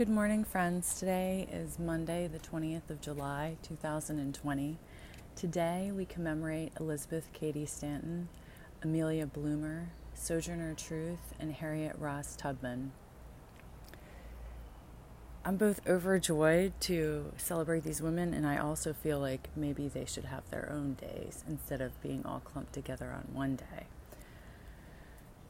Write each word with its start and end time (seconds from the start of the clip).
Good 0.00 0.08
morning, 0.08 0.44
friends. 0.44 0.98
Today 0.98 1.46
is 1.52 1.78
Monday, 1.78 2.26
the 2.26 2.38
20th 2.38 2.88
of 2.88 3.02
July, 3.02 3.58
2020. 3.62 4.78
Today 5.36 5.92
we 5.94 6.06
commemorate 6.06 6.72
Elizabeth 6.80 7.28
Cady 7.34 7.66
Stanton, 7.66 8.30
Amelia 8.82 9.26
Bloomer, 9.26 9.90
Sojourner 10.14 10.72
Truth, 10.72 11.34
and 11.38 11.52
Harriet 11.52 11.96
Ross 11.98 12.34
Tubman. 12.34 12.92
I'm 15.44 15.58
both 15.58 15.86
overjoyed 15.86 16.72
to 16.80 17.32
celebrate 17.36 17.84
these 17.84 18.00
women, 18.00 18.32
and 18.32 18.46
I 18.46 18.56
also 18.56 18.94
feel 18.94 19.18
like 19.18 19.50
maybe 19.54 19.86
they 19.86 20.06
should 20.06 20.24
have 20.24 20.48
their 20.48 20.72
own 20.72 20.94
days 20.94 21.44
instead 21.46 21.82
of 21.82 22.00
being 22.00 22.24
all 22.24 22.40
clumped 22.40 22.72
together 22.72 23.12
on 23.14 23.34
one 23.34 23.56
day. 23.56 23.84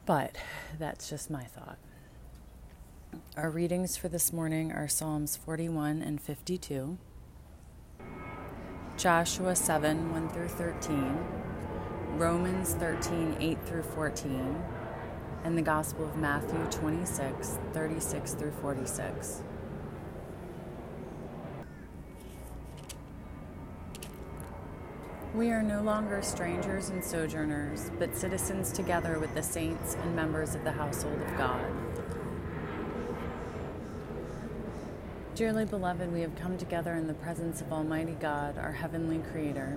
But 0.05 0.35
that's 0.77 1.09
just 1.09 1.31
my 1.31 1.45
thought. 1.45 1.77
Our 3.35 3.49
readings 3.49 3.97
for 3.97 4.07
this 4.07 4.31
morning 4.31 4.71
are 4.71 4.87
Psalms 4.87 5.35
41 5.35 6.01
and 6.01 6.21
52, 6.21 6.97
Joshua 8.97 9.55
7 9.55 10.11
1 10.11 10.29
through 10.29 10.47
13, 10.47 11.17
Romans 12.17 12.73
13 12.75 13.35
8 13.39 13.57
through 13.65 13.83
14, 13.83 14.63
and 15.43 15.57
the 15.57 15.61
Gospel 15.61 16.05
of 16.05 16.15
Matthew 16.15 16.63
26 16.71 17.57
36 17.73 18.33
through 18.33 18.51
46. 18.51 19.43
We 25.33 25.49
are 25.51 25.63
no 25.63 25.81
longer 25.81 26.21
strangers 26.21 26.89
and 26.89 27.03
sojourners, 27.03 27.91
but 27.97 28.15
citizens 28.15 28.71
together 28.71 29.19
with 29.19 29.33
the 29.33 29.43
saints 29.43 29.95
and 29.95 30.15
members 30.15 30.55
of 30.55 30.63
the 30.63 30.71
household 30.71 31.21
of 31.21 31.37
God. 31.37 31.65
Dearly 35.41 35.65
beloved, 35.65 36.13
we 36.13 36.21
have 36.21 36.35
come 36.35 36.55
together 36.55 36.93
in 36.93 37.07
the 37.07 37.15
presence 37.15 37.61
of 37.61 37.73
Almighty 37.73 38.15
God, 38.19 38.59
our 38.59 38.73
heavenly 38.73 39.23
Creator, 39.31 39.75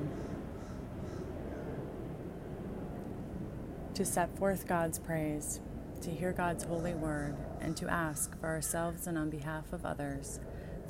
to 3.95 4.05
set 4.05 4.37
forth 4.37 4.69
God's 4.69 4.99
praise, 4.99 5.61
to 6.03 6.11
hear 6.11 6.33
God's 6.33 6.65
holy 6.65 6.93
word, 6.93 7.35
and 7.63 7.75
to 7.79 7.91
ask 7.91 8.39
for 8.39 8.49
ourselves 8.49 9.07
and 9.07 9.17
on 9.17 9.31
behalf 9.31 9.73
of 9.73 9.87
others 9.87 10.39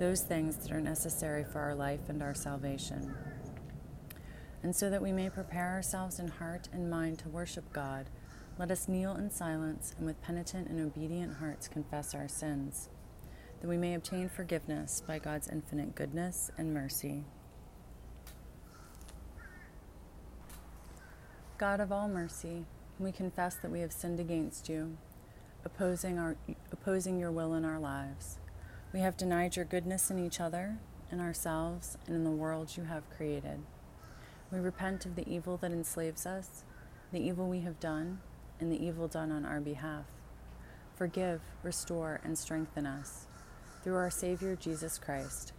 those 0.01 0.23
things 0.23 0.57
that 0.57 0.73
are 0.73 0.81
necessary 0.81 1.45
for 1.45 1.61
our 1.61 1.77
life 1.77 2.09
and 2.09 2.21
our 2.21 2.35
salvation. 2.35 3.15
And 4.65 4.75
so 4.75 4.91
that 4.91 5.01
we 5.01 5.13
may 5.13 5.31
prepare 5.31 5.71
ourselves 5.71 6.19
in 6.19 6.27
heart 6.27 6.69
and 6.73 6.91
mind 6.91 7.21
to 7.21 7.29
worship 7.29 7.73
God, 7.73 8.11
let 8.59 8.73
us 8.73 8.89
kneel 8.89 9.15
in 9.15 9.31
silence 9.31 9.95
and 9.97 10.05
with 10.05 10.21
penitent 10.21 10.67
and 10.67 10.81
obedient 10.81 11.37
hearts 11.37 11.69
confess 11.69 12.13
our 12.13 12.27
sins, 12.27 12.89
that 13.65 13.71
we 13.71 13.79
may 13.79 13.95
obtain 13.95 14.29
forgiveness 14.29 15.03
by 15.07 15.19
God's 15.19 15.49
infinite 15.49 15.95
goodness 15.95 16.51
and 16.59 16.75
mercy. 16.75 17.25
God 21.57 21.81
of 21.81 21.91
all 21.91 22.07
mercy, 22.07 22.67
we 22.99 23.11
confess 23.11 23.55
that 23.55 23.71
we 23.71 23.81
have 23.81 23.91
sinned 23.91 24.21
against 24.21 24.69
you, 24.69 24.99
opposing, 25.65 26.19
our, 26.19 26.37
opposing 26.73 27.19
your 27.19 27.33
will 27.33 27.55
in 27.55 27.65
our 27.65 27.79
lives. 27.79 28.37
We 28.93 29.01
have 29.01 29.17
denied 29.17 29.57
your 29.57 29.65
goodness 29.65 30.11
in 30.11 30.19
each 30.19 30.41
other, 30.41 30.77
in 31.11 31.19
ourselves, 31.19 31.97
and 32.07 32.15
in 32.15 32.25
the 32.25 32.31
world 32.31 32.77
you 32.77 32.85
have 32.85 33.09
created. 33.17 33.63
We 34.53 34.59
repent 34.59 35.07
of 35.07 35.17
the 35.17 35.27
evil 35.27 35.57
that 35.63 35.73
enslaves 35.73 36.27
us, 36.27 36.65
the 37.13 37.27
evil 37.27 37.49
we 37.49 37.61
have 37.61 37.81
done, 37.81 38.21
and 38.61 38.71
the 38.71 38.85
evil 38.85 39.09
done 39.09 39.33
on 39.33 39.47
our 39.47 39.61
behalf. 39.61 40.05
Forgive, 40.97 41.41
restore, 41.63 42.21
and 42.23 42.37
strengthen 42.37 42.85
us 42.85 43.27
through 43.85 43.97
our 43.97 44.11
Savior 44.11 44.57
Jesus 44.57 44.97
Christ, 44.97 45.53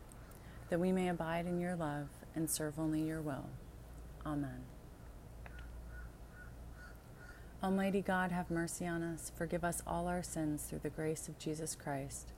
that 0.72 0.80
we 0.80 0.92
may 0.92 1.09
abide 1.09 1.45
in 1.45 1.59
your 1.59 1.76
love 1.76 2.08
and 2.34 2.50
serve 2.50 2.80
only 2.80 3.04
your 3.04 3.22
will. 3.22 3.45
Amen. 4.26 4.64
Almighty 7.63 8.02
God, 8.02 8.31
have 8.31 8.50
mercy 8.50 8.88
on 8.88 9.03
us, 9.03 9.31
forgive 9.38 9.63
us 9.63 9.84
all 9.86 10.08
our 10.08 10.24
sins 10.24 10.63
through 10.63 10.80
the 10.80 10.90
grace 10.90 11.28
of 11.28 11.38
Jesus 11.38 11.75
Christ. 11.75 12.34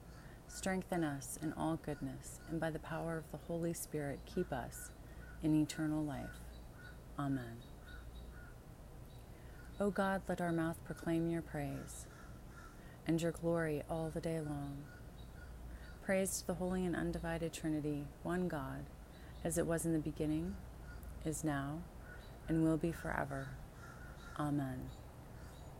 Strengthen 0.50 1.06
us 1.06 1.40
in 1.42 1.54
all 1.54 1.80
goodness, 1.86 2.42
and 2.50 2.60
by 2.60 2.70
the 2.70 2.80
power 2.80 3.18
of 3.18 3.32
the 3.32 3.46
Holy 3.48 3.74
Spirit, 3.74 4.20
keep 4.26 4.52
us 4.52 4.92
in 5.42 5.56
eternal 5.56 6.04
life. 6.04 6.42
Amen. 7.18 7.58
O 9.80 9.90
God, 9.90 10.22
let 10.28 10.42
our 10.42 10.52
mouth 10.52 10.78
proclaim 10.84 11.30
your 11.30 11.42
praise 11.42 12.08
and 13.06 13.22
your 13.22 13.32
glory 13.32 13.84
all 13.90 14.12
the 14.14 14.20
day 14.20 14.42
long. 14.42 14.84
Praise 16.08 16.40
to 16.40 16.48
the 16.48 16.54
holy 16.54 16.86
and 16.86 16.96
undivided 16.96 17.52
Trinity, 17.52 18.06
one 18.24 18.48
God, 18.48 18.86
as 19.44 19.58
it 19.58 19.68
was 19.68 19.86
in 19.86 19.92
the 19.92 20.00
beginning, 20.00 20.56
is 21.26 21.44
now, 21.44 21.80
and 22.48 22.64
will 22.64 22.78
be 22.78 22.94
forever. 22.94 23.50
Amen. 24.40 24.90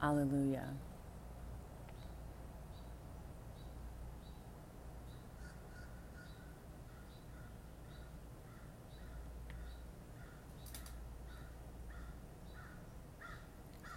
Alleluia. 0.04 0.66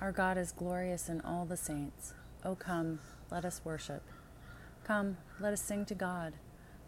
Our 0.01 0.13
God 0.13 0.39
is 0.39 0.53
glorious 0.53 1.09
in 1.09 1.21
all 1.23 1.45
the 1.45 1.57
saints. 1.57 2.15
O 2.45 2.55
come, 2.55 3.01
let 3.33 3.45
us 3.45 3.61
worship. 3.65 4.05
Come, 4.85 5.19
let 5.39 5.53
us 5.53 5.63
sing 5.63 5.85
to 5.87 5.95
God. 5.95 6.33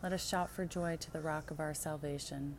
Let 0.02 0.12
us 0.12 0.26
shout 0.26 0.50
for 0.50 0.64
joy 0.64 0.96
to 0.96 1.10
the 1.12 1.20
rock 1.20 1.50
of 1.50 1.60
our 1.60 1.74
salvation. 1.74 2.56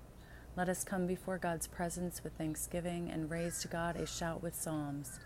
Let 0.55 0.69
us 0.69 0.83
come 0.83 1.07
before 1.07 1.37
God's 1.37 1.67
presence 1.67 2.23
with 2.23 2.37
thanksgiving 2.37 3.09
and 3.09 3.29
raise 3.29 3.59
to 3.61 3.67
God 3.67 3.95
a 3.95 4.05
shout 4.05 4.41
with 4.41 4.55
psalms. 4.55 5.19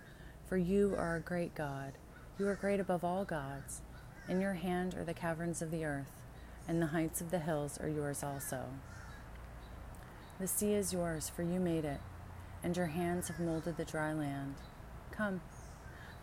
For 0.48 0.58
you 0.58 0.96
are 0.98 1.18
a 1.18 1.22
great 1.22 1.54
God. 1.54 1.94
You 2.40 2.48
are 2.48 2.56
great 2.56 2.80
above 2.80 3.04
all 3.04 3.26
gods. 3.26 3.82
In 4.30 4.42
your 4.42 4.54
hand 4.54 4.96
are 4.96 5.04
the 5.04 5.14
caverns 5.14 5.62
of 5.62 5.70
the 5.70 5.86
earth, 5.86 6.12
and 6.68 6.82
the 6.82 6.88
heights 6.88 7.22
of 7.22 7.30
the 7.30 7.40
hills 7.40 7.78
are 7.78 7.90
yours 7.90 8.24
also. 8.24 8.64
The 10.40 10.48
sea 10.48 10.74
is 10.74 10.94
yours, 10.94 11.30
for 11.30 11.44
you 11.44 11.60
made 11.60 11.86
it, 11.86 12.00
and 12.64 12.76
your 12.76 12.88
hands 12.88 13.28
have 13.28 13.40
molded 13.40 13.78
the 13.78 13.86
dry 13.86 14.14
land. 14.14 14.56
Come, 15.12 15.42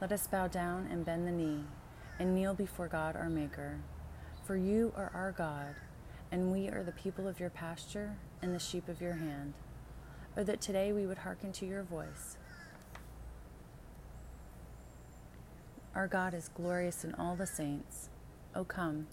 let 0.00 0.10
us 0.10 0.26
bow 0.26 0.48
down 0.48 0.88
and 0.90 1.04
bend 1.04 1.26
the 1.26 1.32
knee 1.32 1.64
and 2.18 2.34
kneel 2.34 2.54
before 2.54 2.88
God 2.88 3.16
our 3.16 3.28
Maker. 3.28 3.78
For 4.44 4.56
you 4.56 4.92
are 4.96 5.10
our 5.14 5.32
God, 5.32 5.74
and 6.30 6.52
we 6.52 6.68
are 6.68 6.82
the 6.82 6.92
people 6.92 7.26
of 7.26 7.40
your 7.40 7.50
pasture 7.50 8.16
and 8.42 8.54
the 8.54 8.58
sheep 8.58 8.88
of 8.88 9.00
your 9.00 9.14
hand. 9.14 9.54
Or 10.36 10.40
oh, 10.40 10.44
that 10.44 10.60
today 10.60 10.92
we 10.92 11.06
would 11.06 11.18
hearken 11.18 11.52
to 11.52 11.66
your 11.66 11.82
voice. 11.82 12.36
Our 15.94 16.08
God 16.08 16.34
is 16.34 16.48
glorious 16.48 17.04
in 17.04 17.14
all 17.14 17.36
the 17.36 17.46
saints. 17.46 18.08
O 18.54 18.60
oh, 18.60 18.64
come, 18.64 19.06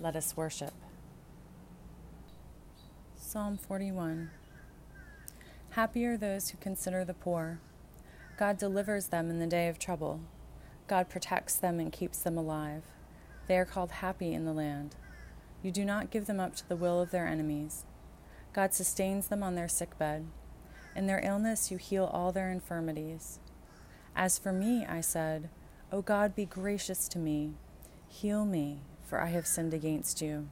let 0.00 0.14
us 0.16 0.36
worship. 0.36 0.72
Psalm 3.16 3.58
41 3.58 4.30
Happy 5.70 6.06
are 6.06 6.16
those 6.16 6.50
who 6.50 6.58
consider 6.58 7.04
the 7.04 7.14
poor 7.14 7.58
God 8.36 8.58
delivers 8.58 9.08
them 9.08 9.28
in 9.28 9.40
the 9.40 9.46
day 9.46 9.68
of 9.68 9.78
trouble. 9.78 10.20
God 10.86 11.08
protects 11.08 11.56
them 11.56 11.80
and 11.80 11.92
keeps 11.92 12.18
them 12.18 12.36
alive. 12.36 12.82
They 13.48 13.58
are 13.58 13.64
called 13.64 13.90
happy 13.90 14.32
in 14.32 14.44
the 14.44 14.52
land. 14.52 14.96
You 15.62 15.70
do 15.70 15.84
not 15.84 16.10
give 16.10 16.26
them 16.26 16.40
up 16.40 16.54
to 16.56 16.68
the 16.68 16.76
will 16.76 17.00
of 17.00 17.10
their 17.10 17.26
enemies. 17.26 17.84
God 18.52 18.74
sustains 18.74 19.28
them 19.28 19.42
on 19.42 19.54
their 19.54 19.68
sickbed. 19.68 20.26
In 20.94 21.06
their 21.06 21.20
illness, 21.24 21.70
you 21.70 21.76
heal 21.76 22.10
all 22.12 22.32
their 22.32 22.50
infirmities. 22.50 23.38
As 24.14 24.38
for 24.38 24.52
me, 24.52 24.86
I 24.86 25.00
said, 25.00 25.48
O 25.90 26.02
God, 26.02 26.34
be 26.34 26.44
gracious 26.44 27.08
to 27.08 27.18
me. 27.18 27.54
Heal 28.08 28.44
me, 28.44 28.80
for 29.02 29.20
I 29.20 29.28
have 29.28 29.46
sinned 29.46 29.74
against 29.74 30.22
you. 30.22 30.48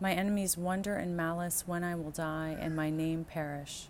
My 0.00 0.12
enemies 0.12 0.56
wonder 0.56 0.96
in 0.96 1.16
malice 1.16 1.64
when 1.66 1.82
I 1.82 1.94
will 1.94 2.10
die 2.10 2.56
and 2.60 2.76
my 2.76 2.88
name 2.90 3.24
perish 3.24 3.88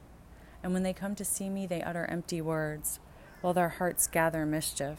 and 0.62 0.72
when 0.72 0.82
they 0.82 0.92
come 0.92 1.14
to 1.14 1.24
see 1.24 1.48
me, 1.48 1.66
they 1.66 1.82
utter 1.82 2.06
empty 2.06 2.40
words, 2.40 2.98
while 3.40 3.54
their 3.54 3.68
hearts 3.68 4.06
gather 4.06 4.44
mischief. 4.44 4.98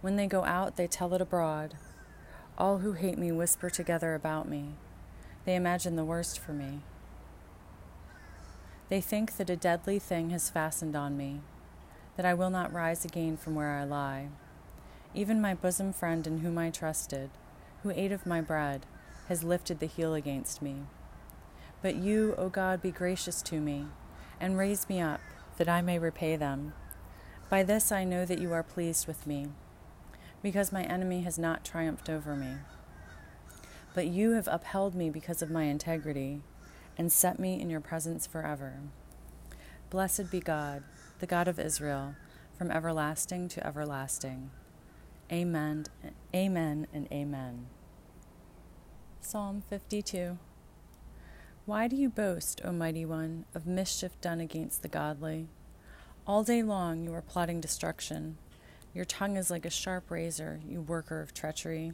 When 0.00 0.16
they 0.16 0.26
go 0.26 0.44
out, 0.44 0.76
they 0.76 0.86
tell 0.86 1.12
it 1.14 1.20
abroad. 1.20 1.74
All 2.56 2.78
who 2.78 2.92
hate 2.92 3.18
me 3.18 3.32
whisper 3.32 3.70
together 3.70 4.14
about 4.14 4.48
me. 4.48 4.74
They 5.44 5.54
imagine 5.54 5.96
the 5.96 6.04
worst 6.04 6.38
for 6.38 6.52
me. 6.52 6.80
They 8.88 9.00
think 9.00 9.36
that 9.36 9.50
a 9.50 9.56
deadly 9.56 9.98
thing 9.98 10.30
has 10.30 10.50
fastened 10.50 10.96
on 10.96 11.16
me, 11.16 11.40
that 12.16 12.26
I 12.26 12.34
will 12.34 12.50
not 12.50 12.72
rise 12.72 13.04
again 13.04 13.36
from 13.36 13.54
where 13.54 13.70
I 13.70 13.84
lie. 13.84 14.28
Even 15.14 15.40
my 15.40 15.54
bosom 15.54 15.92
friend 15.92 16.26
in 16.26 16.38
whom 16.38 16.58
I 16.58 16.70
trusted, 16.70 17.30
who 17.82 17.90
ate 17.90 18.12
of 18.12 18.26
my 18.26 18.40
bread, 18.40 18.86
has 19.28 19.44
lifted 19.44 19.78
the 19.80 19.86
heel 19.86 20.14
against 20.14 20.60
me. 20.60 20.82
But 21.82 21.94
you, 21.94 22.34
O 22.36 22.48
God, 22.48 22.82
be 22.82 22.90
gracious 22.90 23.42
to 23.42 23.60
me 23.60 23.86
and 24.40 24.58
raise 24.58 24.88
me 24.88 25.00
up, 25.00 25.20
that 25.56 25.68
I 25.68 25.82
may 25.82 25.98
repay 25.98 26.36
them. 26.36 26.72
By 27.48 27.62
this 27.62 27.92
I 27.92 28.04
know 28.04 28.24
that 28.24 28.40
you 28.40 28.52
are 28.52 28.62
pleased 28.62 29.06
with 29.06 29.26
me, 29.26 29.48
because 30.42 30.72
my 30.72 30.82
enemy 30.84 31.22
has 31.22 31.38
not 31.38 31.64
triumphed 31.64 32.08
over 32.08 32.34
me. 32.36 32.54
But 33.94 34.06
you 34.06 34.32
have 34.32 34.48
upheld 34.48 34.94
me 34.94 35.10
because 35.10 35.42
of 35.42 35.50
my 35.50 35.64
integrity 35.64 36.42
and 36.96 37.10
set 37.10 37.38
me 37.38 37.60
in 37.60 37.70
your 37.70 37.80
presence 37.80 38.26
forever. 38.26 38.80
Blessed 39.90 40.30
be 40.30 40.40
God, 40.40 40.82
the 41.18 41.26
God 41.26 41.48
of 41.48 41.58
Israel, 41.58 42.14
from 42.56 42.70
everlasting 42.70 43.48
to 43.48 43.66
everlasting. 43.66 44.50
Amen, 45.32 45.86
amen, 46.34 46.86
and 46.92 47.08
amen. 47.12 47.66
Psalm 49.20 49.62
52 49.68 50.38
Why 51.66 51.88
do 51.88 51.96
you 51.96 52.08
boast, 52.08 52.60
O 52.64 52.72
mighty 52.72 53.04
one, 53.04 53.44
of 53.54 53.66
mischief 53.66 54.20
done 54.20 54.40
against 54.40 54.82
the 54.82 54.88
godly? 54.88 55.48
All 56.26 56.44
day 56.44 56.62
long 56.62 57.02
you 57.02 57.14
are 57.14 57.22
plotting 57.22 57.60
destruction. 57.60 58.38
Your 58.92 59.04
tongue 59.04 59.36
is 59.36 59.50
like 59.50 59.64
a 59.64 59.70
sharp 59.70 60.10
razor, 60.10 60.60
you 60.68 60.80
worker 60.80 61.20
of 61.20 61.32
treachery. 61.32 61.92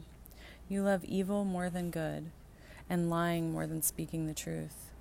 You 0.67 0.81
love 0.81 1.03
evil 1.05 1.45
more 1.45 1.69
than 1.69 1.91
good, 1.91 2.31
and 2.89 3.09
lying 3.09 3.51
more 3.51 3.67
than 3.67 3.83
speaking 3.83 4.25
the 4.25 4.33
truth. 4.33 4.91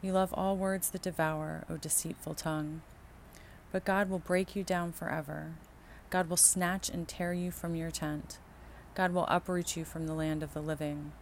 You 0.00 0.12
love 0.12 0.32
all 0.32 0.56
words 0.56 0.88
that 0.90 1.02
devour, 1.02 1.64
O 1.68 1.76
deceitful 1.76 2.34
tongue. 2.34 2.80
But 3.70 3.84
God 3.84 4.08
will 4.08 4.18
break 4.18 4.56
you 4.56 4.64
down 4.64 4.92
forever. 4.92 5.52
God 6.08 6.28
will 6.30 6.38
snatch 6.38 6.88
and 6.88 7.06
tear 7.06 7.34
you 7.34 7.50
from 7.50 7.74
your 7.74 7.90
tent. 7.90 8.38
God 8.94 9.12
will 9.12 9.26
uproot 9.28 9.76
you 9.76 9.84
from 9.84 10.06
the 10.06 10.14
land 10.14 10.42
of 10.42 10.54
the 10.54 10.62
living. 10.62 11.12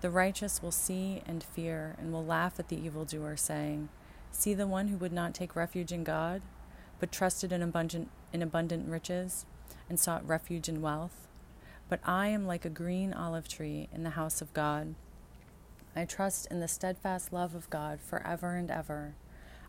The 0.00 0.10
righteous 0.10 0.62
will 0.62 0.72
see 0.72 1.22
and 1.26 1.44
fear 1.44 1.94
and 1.98 2.10
will 2.10 2.24
laugh 2.24 2.58
at 2.58 2.68
the 2.68 2.82
evildoer, 2.82 3.36
saying, 3.36 3.90
See 4.30 4.54
the 4.54 4.66
one 4.66 4.88
who 4.88 4.96
would 4.96 5.12
not 5.12 5.34
take 5.34 5.54
refuge 5.54 5.92
in 5.92 6.04
God, 6.04 6.40
but 6.98 7.12
trusted 7.12 7.52
in 7.52 7.62
abundant, 7.62 8.10
in 8.32 8.42
abundant 8.42 8.88
riches 8.88 9.46
and 9.88 9.98
sought 9.98 10.26
refuge 10.26 10.68
in 10.68 10.80
wealth. 10.80 11.26
But 11.88 12.00
I 12.04 12.28
am 12.28 12.46
like 12.46 12.64
a 12.64 12.70
green 12.70 13.12
olive 13.12 13.48
tree 13.48 13.88
in 13.92 14.02
the 14.02 14.10
house 14.10 14.40
of 14.40 14.52
God. 14.54 14.94
I 15.94 16.04
trust 16.04 16.46
in 16.50 16.60
the 16.60 16.68
steadfast 16.68 17.32
love 17.32 17.54
of 17.54 17.70
God 17.70 18.00
forever 18.00 18.56
and 18.56 18.70
ever. 18.70 19.14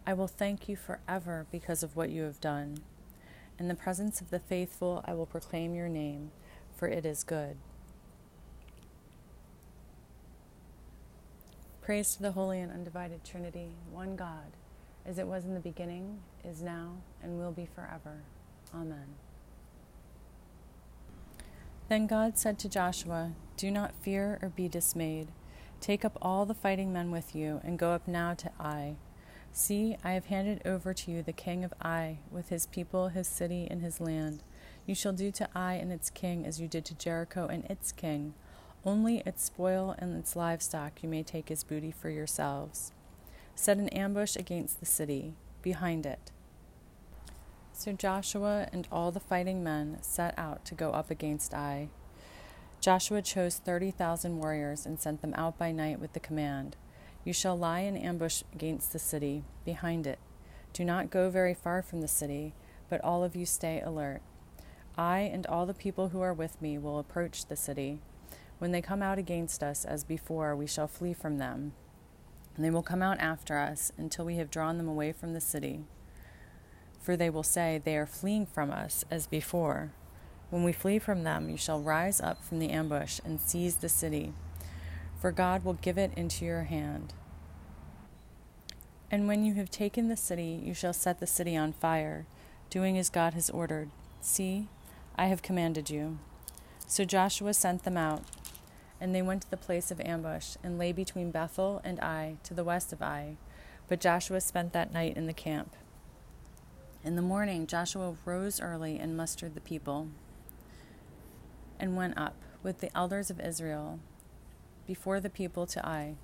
I 0.08 0.14
will 0.14 0.28
thank 0.28 0.70
you 0.70 0.76
forever 0.76 1.46
because 1.52 1.84
of 1.84 1.96
what 1.96 2.10
you 2.10 2.24
have 2.24 2.40
done. 2.42 2.80
In 3.60 3.68
the 3.68 3.76
presence 3.76 4.22
of 4.22 4.30
the 4.30 4.40
faithful, 4.40 5.04
I 5.06 5.14
will 5.14 5.26
proclaim 5.26 5.76
your 5.76 5.88
name, 5.88 6.32
for 6.76 6.88
it 6.88 7.06
is 7.06 7.24
good. 7.24 7.58
Praise 11.82 12.16
to 12.16 12.22
the 12.24 12.32
Holy 12.32 12.60
and 12.60 12.72
Undivided 12.72 13.24
Trinity, 13.24 13.70
one 13.92 14.16
God, 14.16 14.54
as 15.06 15.20
it 15.20 15.28
was 15.28 15.46
in 15.46 15.54
the 15.54 15.60
beginning, 15.60 16.20
is 16.44 16.64
now, 16.64 16.98
and 17.22 17.38
will 17.38 17.52
be 17.52 17.68
forever. 17.76 18.24
Amen. 18.74 19.25
Then 21.88 22.08
God 22.08 22.38
said 22.38 22.58
to 22.60 22.70
Joshua, 22.70 23.34
Do 23.58 23.72
not 23.72 23.96
fear 23.96 24.40
or 24.42 24.50
be 24.50 24.68
dismayed. 24.68 25.28
Take 25.82 26.04
up 26.04 26.18
all 26.22 26.46
the 26.46 26.54
fighting 26.54 26.92
men 26.92 27.12
with 27.12 27.36
you, 27.36 27.62
and 27.64 27.78
go 27.78 27.92
up 27.92 28.08
now 28.08 28.34
to 28.34 28.52
Ai. 28.60 28.96
See, 29.52 29.96
I 30.04 30.12
have 30.14 30.26
handed 30.26 30.62
over 30.66 30.94
to 30.94 31.12
you 31.12 31.22
the 31.22 31.32
king 31.32 31.64
of 31.64 31.74
Ai, 31.82 32.20
with 32.32 32.50
his 32.50 32.66
people, 32.66 33.10
his 33.10 33.28
city, 33.28 33.68
and 33.70 33.82
his 33.82 34.02
land. 34.02 34.44
You 34.86 34.96
shall 34.96 35.14
do 35.14 35.32
to 35.32 35.50
Ai 35.56 35.74
and 35.74 35.92
its 35.92 36.10
king 36.10 36.46
as 36.46 36.60
you 36.60 36.68
did 36.68 36.86
to 36.86 36.96
Jericho 36.96 37.48
and 37.48 37.64
its 37.66 37.92
king 37.92 38.34
only 38.86 39.24
its 39.26 39.44
spoil 39.44 39.96
and 39.98 40.16
its 40.16 40.36
livestock 40.36 41.02
you 41.02 41.10
may 41.10 41.24
take 41.24 41.50
as 41.50 41.64
booty 41.64 41.92
for 41.92 42.10
yourselves. 42.10 42.94
Set 43.56 43.78
an 43.78 43.90
ambush 43.90 44.36
against 44.36 44.80
the 44.80 44.86
city, 44.86 45.34
behind 45.62 46.06
it. 46.06 46.32
So 47.78 47.92
Joshua 47.92 48.70
and 48.72 48.88
all 48.90 49.12
the 49.12 49.20
fighting 49.20 49.62
men 49.62 49.98
set 50.02 50.34
out 50.38 50.64
to 50.66 50.74
go 50.74 50.92
up 50.92 51.12
against 51.12 51.54
Ai. 51.54 51.90
Joshua 52.80 53.22
chose 53.22 53.58
thirty 53.58 53.92
thousand 53.92 54.40
warriors 54.40 54.86
and 54.86 54.98
sent 55.00 55.22
them 55.22 55.34
out 55.36 55.58
by 55.58 55.72
night 55.72 56.00
with 56.00 56.14
the 56.14 56.20
command 56.20 56.78
You 57.26 57.34
shall 57.34 57.58
lie 57.58 57.82
in 57.82 57.98
ambush 57.98 58.44
against 58.54 58.94
the 58.94 59.00
city, 59.00 59.44
behind 59.66 60.08
it. 60.08 60.20
Do 60.72 60.86
not 60.86 61.12
go 61.12 61.30
very 61.30 61.54
far 61.54 61.82
from 61.82 62.00
the 62.00 62.08
city, 62.08 62.54
but 62.90 63.04
all 63.04 63.26
of 63.26 63.36
you 63.36 63.46
stay 63.46 63.82
alert. 63.82 64.22
I 64.98 65.20
and 65.20 65.46
all 65.46 65.66
the 65.66 65.74
people 65.74 66.10
who 66.10 66.22
are 66.22 66.34
with 66.34 66.62
me 66.62 66.78
will 66.78 66.98
approach 66.98 67.46
the 67.46 67.58
city 67.58 68.00
when 68.58 68.72
they 68.72 68.82
come 68.82 69.02
out 69.02 69.20
against 69.20 69.62
us 69.62 69.84
as 69.84 70.04
before, 70.04 70.56
we 70.56 70.66
shall 70.66 70.88
flee 70.88 71.14
from 71.14 71.40
them. 71.40 71.74
And 72.56 72.64
they 72.64 72.70
will 72.70 72.82
come 72.82 73.02
out 73.02 73.20
after 73.20 73.58
us 73.58 73.92
until 73.98 74.24
we 74.24 74.38
have 74.38 74.50
drawn 74.50 74.78
them 74.78 74.88
away 74.88 75.12
from 75.12 75.34
the 75.34 75.42
city. 75.42 75.82
For 77.06 77.16
they 77.16 77.30
will 77.30 77.44
say, 77.44 77.80
They 77.84 77.98
are 77.98 78.08
fleeing 78.08 78.48
from 78.48 78.72
us 78.72 79.06
as 79.12 79.28
before. 79.28 79.92
When 80.50 80.64
we 80.64 80.72
flee 80.72 80.98
from 80.98 81.24
them, 81.24 81.50
you 81.50 81.56
shall 81.56 81.80
rise 81.80 82.20
up 82.20 82.44
from 82.44 82.58
the 82.58 82.72
ambush 82.72 83.20
and 83.24 83.40
seize 83.40 83.76
the 83.76 83.90
city, 83.90 84.34
for 85.22 85.32
God 85.32 85.64
will 85.64 85.74
give 85.74 86.00
it 86.00 86.12
into 86.16 86.46
your 86.46 86.64
hand. 86.64 87.14
And 89.12 89.28
when 89.28 89.46
you 89.46 89.54
have 89.54 89.70
taken 89.70 90.08
the 90.08 90.18
city, 90.18 90.60
you 90.64 90.74
shall 90.74 90.94
set 90.94 91.20
the 91.20 91.28
city 91.28 91.56
on 91.56 91.74
fire, 91.74 92.26
doing 92.72 92.98
as 92.98 93.12
God 93.12 93.36
has 93.36 93.52
ordered. 93.52 93.92
See, 94.20 94.68
I 95.16 95.28
have 95.28 95.44
commanded 95.44 95.92
you. 95.92 96.18
So 96.88 97.06
Joshua 97.06 97.54
sent 97.54 97.84
them 97.84 97.98
out 97.98 98.24
and 99.00 99.14
they 99.14 99.22
went 99.22 99.44
to 99.44 99.52
the 99.52 99.58
place 99.58 99.92
of 99.92 100.02
ambush, 100.02 100.56
and 100.64 100.80
lay 100.80 100.92
between 100.92 101.30
Bethel 101.30 101.82
and 101.84 102.00
Ai, 102.00 102.38
to 102.44 102.56
the 102.56 102.64
west 102.64 102.94
of 102.94 103.02
Ai. 103.02 103.36
But 103.88 104.00
Joshua 104.00 104.42
spent 104.42 104.74
that 104.74 104.94
night 104.94 105.18
in 105.18 105.28
the 105.28 105.34
camp. 105.34 105.76
In 107.06 107.16
the 107.16 107.22
morning, 107.22 107.68
Joshua 107.68 108.16
rose 108.26 108.60
early 108.60 108.98
and 108.98 109.16
mustered 109.16 109.54
the 109.54 109.62
people, 109.62 110.08
and 111.80 111.96
went 111.96 112.18
up 112.18 112.34
with 112.64 112.80
the 112.80 112.90
elders 112.98 113.30
of 113.30 113.40
Israel 113.40 114.00
before 114.88 115.20
the 115.20 115.30
people 115.30 115.68
to 115.68 115.88
Ai. 115.88 116.16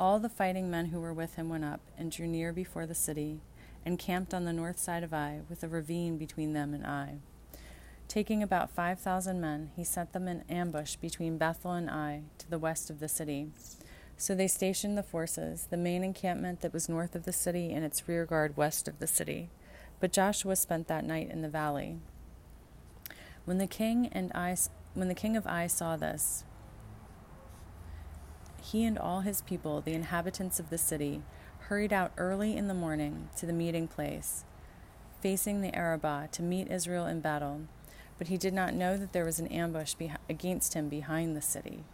All 0.00 0.18
the 0.18 0.30
fighting 0.30 0.70
men 0.70 0.86
who 0.86 1.00
were 1.00 1.12
with 1.12 1.34
him 1.34 1.50
went 1.50 1.66
up 1.66 1.82
and 1.98 2.10
drew 2.10 2.26
near 2.26 2.50
before 2.50 2.86
the 2.86 2.94
city, 2.94 3.40
and 3.84 3.98
camped 3.98 4.32
on 4.32 4.46
the 4.46 4.54
north 4.54 4.78
side 4.78 5.02
of 5.02 5.12
Ai, 5.12 5.42
with 5.50 5.62
a 5.62 5.68
ravine 5.68 6.16
between 6.16 6.54
them 6.54 6.72
and 6.72 6.86
Ai. 6.86 7.16
Taking 8.08 8.42
about 8.42 8.70
5,000 8.70 9.38
men, 9.38 9.70
he 9.76 9.84
set 9.84 10.14
them 10.14 10.26
in 10.28 10.44
ambush 10.48 10.96
between 10.96 11.36
Bethel 11.36 11.72
and 11.72 11.90
Ai, 11.90 12.22
to 12.38 12.48
the 12.48 12.58
west 12.58 12.88
of 12.88 13.00
the 13.00 13.08
city. 13.08 13.50
So 14.16 14.34
they 14.34 14.48
stationed 14.48 14.96
the 14.96 15.02
forces, 15.02 15.66
the 15.68 15.76
main 15.76 16.02
encampment 16.02 16.62
that 16.62 16.72
was 16.72 16.88
north 16.88 17.14
of 17.14 17.24
the 17.24 17.34
city 17.34 17.70
and 17.70 17.84
its 17.84 18.08
rear 18.08 18.24
guard 18.24 18.56
west 18.56 18.88
of 18.88 18.98
the 18.98 19.06
city. 19.06 19.50
But 20.02 20.12
Joshua 20.12 20.56
spent 20.56 20.88
that 20.88 21.04
night 21.04 21.30
in 21.30 21.42
the 21.42 21.48
valley. 21.48 22.00
When 23.44 23.58
the 23.58 23.68
king 23.68 24.08
and 24.10 24.32
I, 24.34 24.56
when 24.94 25.06
the 25.06 25.14
king 25.14 25.36
of 25.36 25.46
Ai 25.46 25.68
saw 25.68 25.96
this, 25.96 26.42
he 28.60 28.84
and 28.84 28.98
all 28.98 29.20
his 29.20 29.42
people, 29.42 29.80
the 29.80 29.94
inhabitants 29.94 30.58
of 30.58 30.70
the 30.70 30.76
city, 30.76 31.22
hurried 31.68 31.92
out 31.92 32.10
early 32.16 32.56
in 32.56 32.66
the 32.66 32.74
morning 32.74 33.28
to 33.36 33.46
the 33.46 33.52
meeting 33.52 33.86
place, 33.86 34.44
facing 35.20 35.60
the 35.60 35.72
Arabah, 35.72 36.26
to 36.32 36.42
meet 36.42 36.68
Israel 36.68 37.06
in 37.06 37.20
battle. 37.20 37.60
But 38.18 38.26
he 38.26 38.36
did 38.36 38.54
not 38.54 38.74
know 38.74 38.96
that 38.96 39.12
there 39.12 39.24
was 39.24 39.38
an 39.38 39.46
ambush 39.46 39.94
against 40.28 40.74
him 40.74 40.88
behind 40.88 41.36
the 41.36 41.40
city. 41.40 41.84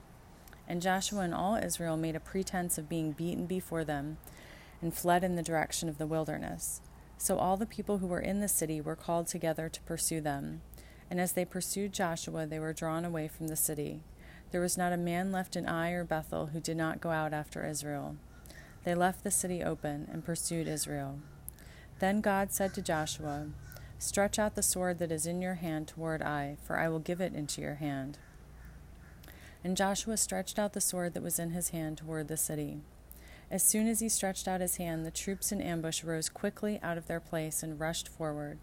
And 0.67 0.81
Joshua 0.81 1.21
and 1.21 1.35
all 1.35 1.57
Israel 1.57 1.99
made 1.99 2.17
a 2.17 2.21
pretense 2.21 2.79
of 2.79 2.89
being 2.89 3.13
beaten 3.13 3.45
before 3.45 3.85
them 3.85 4.17
and 4.81 4.95
fled 4.95 5.25
in 5.25 5.37
the 5.37 5.43
direction 5.43 5.91
of 5.91 5.99
the 5.99 6.07
wilderness. 6.07 6.81
So 7.19 7.37
all 7.37 7.57
the 7.57 7.67
people 7.67 7.99
who 7.99 8.07
were 8.07 8.21
in 8.21 8.41
the 8.41 8.49
city 8.49 8.81
were 8.81 8.97
called 8.97 9.27
together 9.27 9.69
to 9.69 9.83
pursue 9.83 10.21
them. 10.21 10.63
And 11.11 11.21
as 11.21 11.33
they 11.33 11.45
pursued 11.45 11.93
Joshua, 11.93 12.47
they 12.47 12.61
were 12.61 12.73
drawn 12.73 13.05
away 13.05 13.29
from 13.29 13.49
the 13.49 13.57
city. 13.57 14.01
There 14.53 14.61
was 14.61 14.79
not 14.79 14.93
a 14.93 14.97
man 14.97 15.33
left 15.33 15.57
in 15.57 15.67
Ai 15.69 15.91
or 15.91 16.05
Bethel 16.05 16.47
who 16.47 16.61
did 16.61 16.77
not 16.77 17.01
go 17.01 17.11
out 17.11 17.35
after 17.35 17.67
Israel. 17.67 18.17
They 18.85 18.95
left 18.95 19.25
the 19.25 19.31
city 19.31 19.63
open 19.63 20.09
and 20.11 20.25
pursued 20.25 20.69
Israel. 20.69 21.19
Then 21.99 22.21
God 22.21 22.53
said 22.53 22.73
to 22.75 22.83
Joshua, 22.83 23.49
Stretch 23.99 24.39
out 24.39 24.55
the 24.55 24.63
sword 24.63 24.99
that 25.01 25.11
is 25.11 25.27
in 25.27 25.43
your 25.43 25.55
hand 25.55 25.89
toward 25.89 26.23
Ai, 26.23 26.57
for 26.63 26.79
I 26.79 26.89
will 26.89 27.01
give 27.01 27.21
it 27.21 27.35
into 27.35 27.61
your 27.61 27.75
hand. 27.75 28.19
And 29.65 29.77
Joshua 29.77 30.17
stretched 30.17 30.59
out 30.59 30.73
the 30.73 30.81
sword 30.81 31.15
that 31.15 31.23
was 31.23 31.41
in 31.41 31.51
his 31.51 31.71
hand 31.71 31.99
toward 31.99 32.29
the 32.29 32.37
city. 32.37 32.81
As 33.51 33.63
soon 33.63 33.89
as 33.89 34.01
he 34.01 34.11
stretched 34.11 34.47
out 34.47 34.61
his 34.61 34.77
hand, 34.77 35.07
the 35.07 35.11
troops 35.11 35.53
in 35.53 35.63
ambush 35.63 36.05
rose 36.05 36.29
quickly 36.29 36.79
out 36.83 36.99
of 36.99 37.07
their 37.07 37.21
place 37.21 37.63
and 37.63 37.81
rushed 37.81 38.07
forward. 38.07 38.59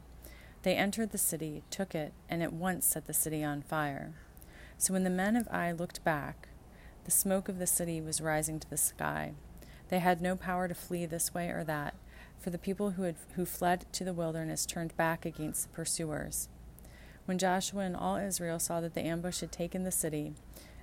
They 0.62 0.76
entered 0.76 1.12
the 1.12 1.18
city, 1.18 1.64
took 1.72 1.96
it, 1.96 2.14
and 2.30 2.44
at 2.44 2.54
once 2.54 2.86
set 2.86 3.06
the 3.06 3.14
city 3.14 3.44
on 3.44 3.64
fire. 3.64 4.14
So 4.78 4.94
when 4.94 5.04
the 5.04 5.10
men 5.10 5.36
of 5.36 5.48
Ai 5.52 5.72
looked 5.72 6.04
back, 6.04 6.50
the 7.06 7.12
smoke 7.12 7.50
of 7.50 7.58
the 7.58 7.68
city 7.68 8.00
was 8.00 8.22
rising 8.22 8.60
to 8.60 8.70
the 8.70 8.78
sky. 8.78 9.34
They 9.90 10.00
had 10.00 10.22
no 10.22 10.36
power 10.36 10.68
to 10.68 10.76
flee 10.76 11.06
this 11.06 11.34
way 11.34 11.50
or 11.50 11.64
that, 11.64 11.96
for 12.40 12.52
the 12.52 12.58
people 12.58 12.92
who, 12.92 13.04
had, 13.04 13.16
who 13.36 13.46
fled 13.46 13.86
to 13.94 14.04
the 14.04 14.14
wilderness 14.14 14.66
turned 14.66 14.96
back 14.98 15.26
against 15.26 15.64
the 15.64 15.70
pursuers. 15.70 16.50
When 17.26 17.40
Joshua 17.40 17.82
and 17.82 17.96
all 17.96 18.18
Israel 18.18 18.60
saw 18.60 18.82
that 18.82 18.94
the 18.94 19.02
ambush 19.02 19.40
had 19.40 19.52
taken 19.52 19.84
the 19.84 19.92
city, 19.92 20.34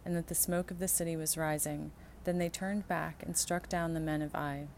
and 0.05 0.17
that 0.17 0.27
the 0.27 0.35
smoke 0.35 0.73
of 0.73 0.81
the 0.81 0.89
city 0.89 1.15
was 1.15 1.37
rising, 1.37 1.93
then 2.25 2.39
they 2.39 2.49
turned 2.49 2.89
back 2.89 3.23
and 3.25 3.37
struck 3.37 3.69
down 3.69 3.95
the 3.95 4.01
men 4.01 4.23
of 4.23 4.35
Ai. 4.35 4.69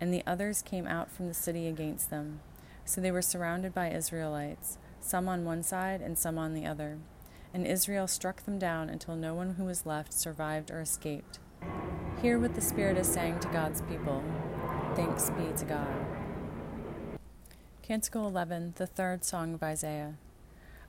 And 0.00 0.12
the 0.12 0.22
others 0.26 0.62
came 0.62 0.86
out 0.86 1.10
from 1.10 1.28
the 1.28 1.34
city 1.34 1.66
against 1.68 2.10
them. 2.10 2.40
So 2.84 3.00
they 3.00 3.10
were 3.10 3.22
surrounded 3.22 3.72
by 3.72 3.90
Israelites, 3.90 4.78
some 5.00 5.28
on 5.28 5.44
one 5.44 5.62
side 5.62 6.00
and 6.00 6.18
some 6.18 6.38
on 6.38 6.54
the 6.54 6.66
other. 6.66 6.98
And 7.52 7.66
Israel 7.66 8.06
struck 8.06 8.44
them 8.44 8.58
down 8.58 8.88
until 8.90 9.16
no 9.16 9.34
one 9.34 9.54
who 9.54 9.64
was 9.64 9.86
left 9.86 10.12
survived 10.12 10.70
or 10.70 10.80
escaped. 10.80 11.38
Hear 12.20 12.38
what 12.38 12.54
the 12.54 12.60
Spirit 12.60 12.98
is 12.98 13.06
saying 13.06 13.40
to 13.40 13.48
God's 13.48 13.82
people. 13.82 14.22
Thanks 14.96 15.30
be 15.30 15.52
to 15.56 15.64
God. 15.64 16.06
Canticle 17.82 18.26
11, 18.26 18.74
the 18.76 18.86
third 18.86 19.24
song 19.24 19.54
of 19.54 19.62
Isaiah. 19.62 20.14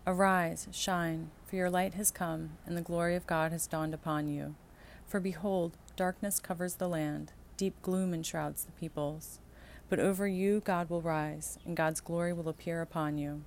Arise, 0.08 0.68
shine, 0.72 1.32
for 1.46 1.56
your 1.56 1.70
light 1.70 1.96
has 1.96 2.12
come, 2.12 2.51
and 2.65 2.77
the 2.77 2.82
glory 2.82 3.15
of 3.15 3.27
God 3.27 3.51
has 3.51 3.68
dawned 3.68 3.94
upon 3.94 4.27
you. 4.27 4.56
For 5.08 5.20
behold, 5.20 5.78
darkness 5.96 6.40
covers 6.40 6.76
the 6.76 6.90
land, 6.90 7.32
deep 7.58 7.82
gloom 7.82 8.14
enshrouds 8.14 8.66
the 8.66 8.72
peoples. 8.74 9.40
But 9.90 10.00
over 10.00 10.28
you 10.28 10.62
God 10.62 10.90
will 10.90 11.02
rise, 11.02 11.60
and 11.66 11.78
God's 11.78 12.02
glory 12.02 12.34
will 12.34 12.50
appear 12.50 12.82
upon 12.82 13.18
you. 13.18 13.44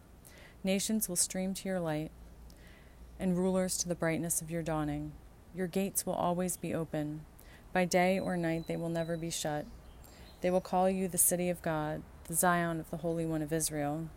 Nations 0.62 1.08
will 1.08 1.16
stream 1.16 1.54
to 1.54 1.68
your 1.68 1.80
light, 1.80 2.10
and 3.18 3.36
rulers 3.36 3.76
to 3.78 3.88
the 3.88 3.94
brightness 3.94 4.40
of 4.40 4.50
your 4.50 4.62
dawning. 4.62 5.12
Your 5.54 5.66
gates 5.66 6.06
will 6.06 6.14
always 6.14 6.56
be 6.56 6.74
open. 6.74 7.22
By 7.72 7.84
day 7.84 8.18
or 8.18 8.36
night 8.36 8.66
they 8.68 8.76
will 8.76 8.88
never 8.88 9.16
be 9.16 9.30
shut. 9.30 9.66
They 10.40 10.50
will 10.50 10.60
call 10.60 10.88
you 10.88 11.08
the 11.08 11.18
city 11.18 11.50
of 11.50 11.62
God, 11.62 12.02
the 12.28 12.34
Zion 12.34 12.78
of 12.78 12.90
the 12.90 12.98
Holy 12.98 13.26
One 13.26 13.42
of 13.42 13.52
Israel. 13.52 14.08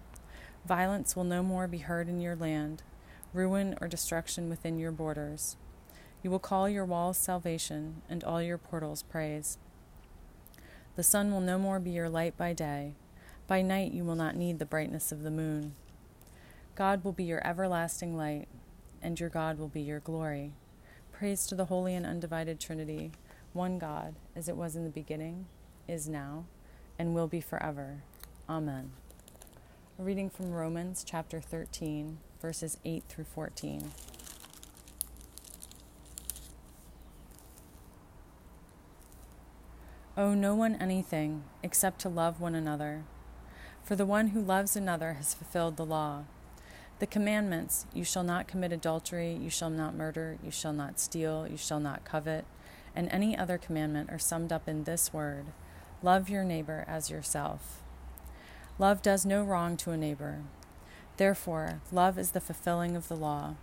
Violence 0.65 1.15
will 1.15 1.23
no 1.23 1.41
more 1.41 1.67
be 1.67 1.79
heard 1.79 2.07
in 2.07 2.21
your 2.21 2.35
land, 2.35 2.83
ruin 3.33 3.75
or 3.81 3.87
destruction 3.87 4.49
within 4.49 4.77
your 4.77 4.91
borders. 4.91 5.57
You 6.23 6.29
will 6.29 6.39
call 6.39 6.69
your 6.69 6.85
walls 6.85 7.17
salvation, 7.17 8.01
and 8.09 8.23
all 8.23 8.41
your 8.41 8.57
portals 8.57 9.03
praise. 9.03 9.57
The 10.95 11.03
sun 11.03 11.31
will 11.31 11.41
no 11.41 11.57
more 11.57 11.79
be 11.79 11.91
your 11.91 12.09
light 12.09 12.37
by 12.37 12.53
day. 12.53 12.93
By 13.47 13.61
night 13.61 13.91
you 13.91 14.03
will 14.03 14.15
not 14.15 14.35
need 14.35 14.59
the 14.59 14.65
brightness 14.65 15.11
of 15.11 15.23
the 15.23 15.31
moon. 15.31 15.73
God 16.75 17.03
will 17.03 17.11
be 17.11 17.23
your 17.23 17.45
everlasting 17.45 18.15
light, 18.15 18.47
and 19.01 19.19
your 19.19 19.29
God 19.29 19.57
will 19.57 19.67
be 19.67 19.81
your 19.81 19.99
glory. 19.99 20.53
Praise 21.11 21.47
to 21.47 21.55
the 21.55 21.65
holy 21.65 21.95
and 21.95 22.05
undivided 22.05 22.59
Trinity, 22.59 23.11
one 23.53 23.79
God, 23.79 24.15
as 24.35 24.47
it 24.47 24.55
was 24.55 24.75
in 24.75 24.83
the 24.83 24.89
beginning, 24.89 25.47
is 25.87 26.07
now, 26.07 26.45
and 26.99 27.15
will 27.15 27.27
be 27.27 27.41
forever. 27.41 28.03
Amen. 28.47 28.91
A 29.99 30.03
reading 30.03 30.29
from 30.29 30.51
Romans 30.51 31.03
chapter 31.05 31.41
13, 31.41 32.19
verses 32.41 32.77
8 32.85 33.03
through 33.07 33.25
14. 33.25 33.91
Owe 40.17 40.33
no 40.33 40.55
one 40.55 40.75
anything 40.75 41.43
except 41.63 41.99
to 42.01 42.09
love 42.09 42.41
one 42.41 42.53
another. 42.53 43.03
For 43.83 43.95
the 43.95 44.05
one 44.05 44.27
who 44.27 44.41
loves 44.41 44.75
another 44.75 45.13
has 45.13 45.33
fulfilled 45.33 45.77
the 45.77 45.85
law. 45.85 46.23
The 46.99 47.07
commandments 47.07 47.85
you 47.93 48.03
shall 48.03 48.23
not 48.23 48.47
commit 48.47 48.73
adultery, 48.73 49.33
you 49.33 49.49
shall 49.49 49.69
not 49.69 49.95
murder, 49.95 50.37
you 50.43 50.51
shall 50.51 50.73
not 50.73 50.99
steal, 50.99 51.47
you 51.49 51.57
shall 51.57 51.79
not 51.79 52.03
covet, 52.03 52.45
and 52.95 53.07
any 53.09 53.37
other 53.37 53.57
commandment 53.57 54.09
are 54.11 54.19
summed 54.19 54.51
up 54.51 54.67
in 54.67 54.83
this 54.83 55.13
word 55.13 55.45
love 56.03 56.29
your 56.29 56.43
neighbor 56.43 56.83
as 56.87 57.09
yourself. 57.09 57.81
Love 58.79 59.01
does 59.01 59.25
no 59.25 59.43
wrong 59.43 59.77
to 59.77 59.91
a 59.91 59.97
neighbor. 59.97 60.41
Therefore, 61.17 61.81
love 61.91 62.17
is 62.17 62.31
the 62.31 62.41
fulfilling 62.41 62.95
of 62.95 63.07
the 63.07 63.15
law. 63.15 63.55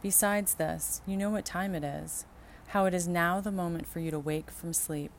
Besides 0.00 0.54
this, 0.54 1.02
you 1.06 1.16
know 1.16 1.30
what 1.30 1.44
time 1.44 1.74
it 1.74 1.84
is, 1.84 2.24
how 2.72 2.86
it 2.86 2.94
is 2.94 3.06
now 3.06 3.40
the 3.40 3.52
moment 3.52 3.86
for 3.86 4.00
you 4.00 4.10
to 4.10 4.18
wake 4.18 4.50
from 4.50 4.72
sleep. 4.72 5.12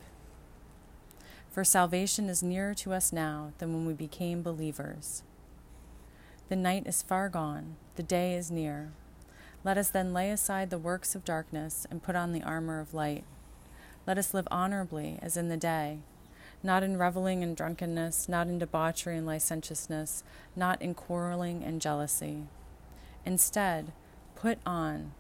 For 1.52 1.64
salvation 1.64 2.30
is 2.30 2.42
nearer 2.42 2.74
to 2.76 2.94
us 2.94 3.14
now 3.14 3.54
than 3.60 3.74
when 3.74 3.86
we 3.86 3.94
became 3.94 4.42
believers. 4.42 5.22
The 6.50 6.56
night 6.56 6.88
is 6.88 7.02
far 7.02 7.30
gone, 7.30 7.76
the 7.96 8.04
day 8.04 8.34
is 8.34 8.50
near. 8.50 8.92
Let 9.64 9.78
us 9.78 9.90
then 9.90 10.14
lay 10.14 10.32
aside 10.32 10.70
the 10.70 10.78
works 10.78 11.14
of 11.14 11.24
darkness 11.24 11.86
and 11.92 12.02
put 12.02 12.16
on 12.16 12.32
the 12.32 12.44
armor 12.44 12.80
of 12.80 12.94
light. 12.94 13.24
Let 14.08 14.18
us 14.18 14.34
live 14.34 14.48
honorably 14.50 15.20
as 15.22 15.38
in 15.38 15.50
the 15.50 15.58
day 15.58 16.00
not 16.64 16.82
in 16.82 16.98
reveling 16.98 17.44
and 17.44 17.58
drunkenness, 17.58 18.30
not 18.30 18.48
in 18.48 18.58
debauchery 18.58 19.18
and 19.18 19.26
licentiousness, 19.26 20.24
not 20.56 20.82
in 20.82 20.94
quarreling 20.94 21.62
and 21.62 21.82
jealousy. 21.82 22.46
Instead, 23.26 23.92
put 24.36 24.58
on 24.66 25.12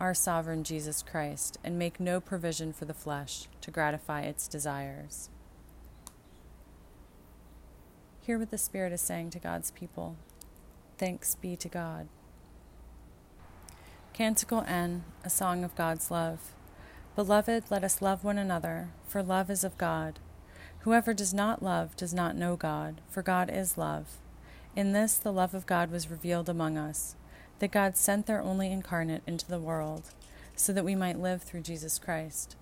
our 0.00 0.14
sovereign 0.14 0.64
Jesus 0.64 1.02
Christ 1.02 1.58
and 1.62 1.78
make 1.78 2.00
no 2.00 2.20
provision 2.20 2.72
for 2.72 2.86
the 2.86 2.94
flesh 2.94 3.46
to 3.60 3.70
gratify 3.70 4.22
its 4.22 4.48
desires. 4.48 5.28
Hear 8.22 8.38
what 8.38 8.50
the 8.50 8.58
Spirit 8.58 8.92
is 8.92 9.00
saying 9.02 9.30
to 9.30 9.38
God's 9.38 9.70
people. 9.70 10.16
Thanks 10.96 11.34
be 11.34 11.54
to 11.56 11.68
God. 11.68 12.08
Canticle 14.12 14.64
N, 14.66 15.04
a 15.24 15.30
song 15.30 15.64
of 15.64 15.76
God's 15.76 16.10
love. 16.10 16.52
Beloved, 17.16 17.64
let 17.70 17.84
us 17.84 18.00
love 18.00 18.24
one 18.24 18.38
another, 18.38 18.90
for 19.06 19.22
love 19.22 19.50
is 19.50 19.64
of 19.64 19.76
God. 19.78 20.18
Whoever 20.80 21.12
does 21.12 21.34
not 21.34 21.62
love 21.62 21.96
does 21.96 22.14
not 22.14 22.36
know 22.36 22.56
God, 22.56 23.00
for 23.08 23.22
God 23.22 23.50
is 23.52 23.76
love. 23.76 24.18
In 24.74 24.92
this 24.92 25.18
the 25.18 25.32
love 25.32 25.54
of 25.54 25.66
God 25.66 25.90
was 25.90 26.10
revealed 26.10 26.48
among 26.48 26.78
us, 26.78 27.16
that 27.60 27.70
God 27.70 27.96
sent 27.96 28.26
their 28.26 28.42
only 28.42 28.72
incarnate 28.72 29.22
into 29.26 29.46
the 29.46 29.58
world, 29.58 30.10
so 30.56 30.72
that 30.72 30.84
we 30.84 30.94
might 30.94 31.20
live 31.20 31.42
through 31.42 31.60
Jesus 31.60 31.98
Christ. 31.98 32.56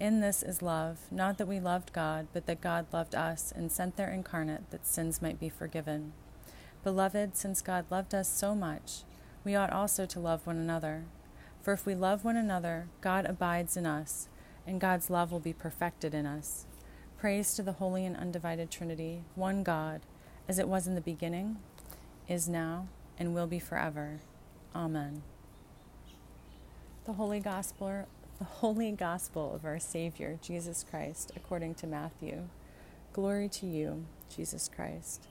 In 0.00 0.20
this 0.20 0.42
is 0.42 0.62
love, 0.62 0.98
not 1.10 1.38
that 1.38 1.48
we 1.48 1.60
loved 1.60 1.92
God, 1.92 2.28
but 2.32 2.46
that 2.46 2.60
God 2.60 2.86
loved 2.92 3.14
us 3.14 3.52
and 3.54 3.70
sent 3.70 3.96
their 3.96 4.10
incarnate 4.10 4.70
that 4.70 4.86
sins 4.86 5.22
might 5.22 5.40
be 5.40 5.48
forgiven. 5.48 6.12
Beloved, 6.84 7.36
since 7.36 7.60
God 7.60 7.84
loved 7.90 8.14
us 8.14 8.28
so 8.28 8.54
much, 8.54 9.02
we 9.44 9.54
ought 9.54 9.72
also 9.72 10.06
to 10.06 10.20
love 10.20 10.46
one 10.46 10.56
another. 10.56 11.04
For 11.60 11.72
if 11.72 11.84
we 11.84 11.94
love 11.94 12.24
one 12.24 12.36
another, 12.36 12.88
God 13.00 13.26
abides 13.26 13.76
in 13.76 13.86
us, 13.86 14.28
and 14.66 14.80
God's 14.80 15.10
love 15.10 15.32
will 15.32 15.40
be 15.40 15.52
perfected 15.52 16.14
in 16.14 16.24
us. 16.26 16.66
Praise 17.18 17.54
to 17.54 17.62
the 17.62 17.72
Holy 17.72 18.06
and 18.06 18.16
Undivided 18.16 18.70
Trinity, 18.70 19.24
one 19.34 19.62
God, 19.62 20.02
as 20.48 20.58
it 20.58 20.68
was 20.68 20.86
in 20.86 20.94
the 20.94 21.00
beginning, 21.00 21.56
is 22.28 22.48
now, 22.48 22.86
and 23.18 23.34
will 23.34 23.48
be 23.48 23.58
forever. 23.58 24.20
Amen. 24.74 25.22
The 27.06 27.14
Holy 27.14 27.40
Gospel, 27.40 28.06
the 28.38 28.44
Holy 28.44 28.92
Gospel 28.92 29.54
of 29.54 29.64
our 29.64 29.78
Savior, 29.78 30.38
Jesus 30.42 30.84
Christ, 30.88 31.32
according 31.34 31.74
to 31.76 31.86
Matthew. 31.86 32.48
Glory 33.12 33.48
to 33.48 33.66
you, 33.66 34.04
Jesus 34.34 34.68
Christ. 34.68 35.26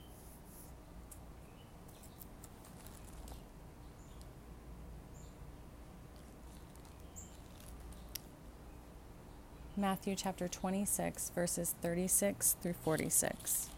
Matthew 9.78 10.16
chapter 10.16 10.48
26, 10.48 11.30
verses 11.30 11.76
36 11.80 12.56
through 12.60 12.72
46. 12.72 13.68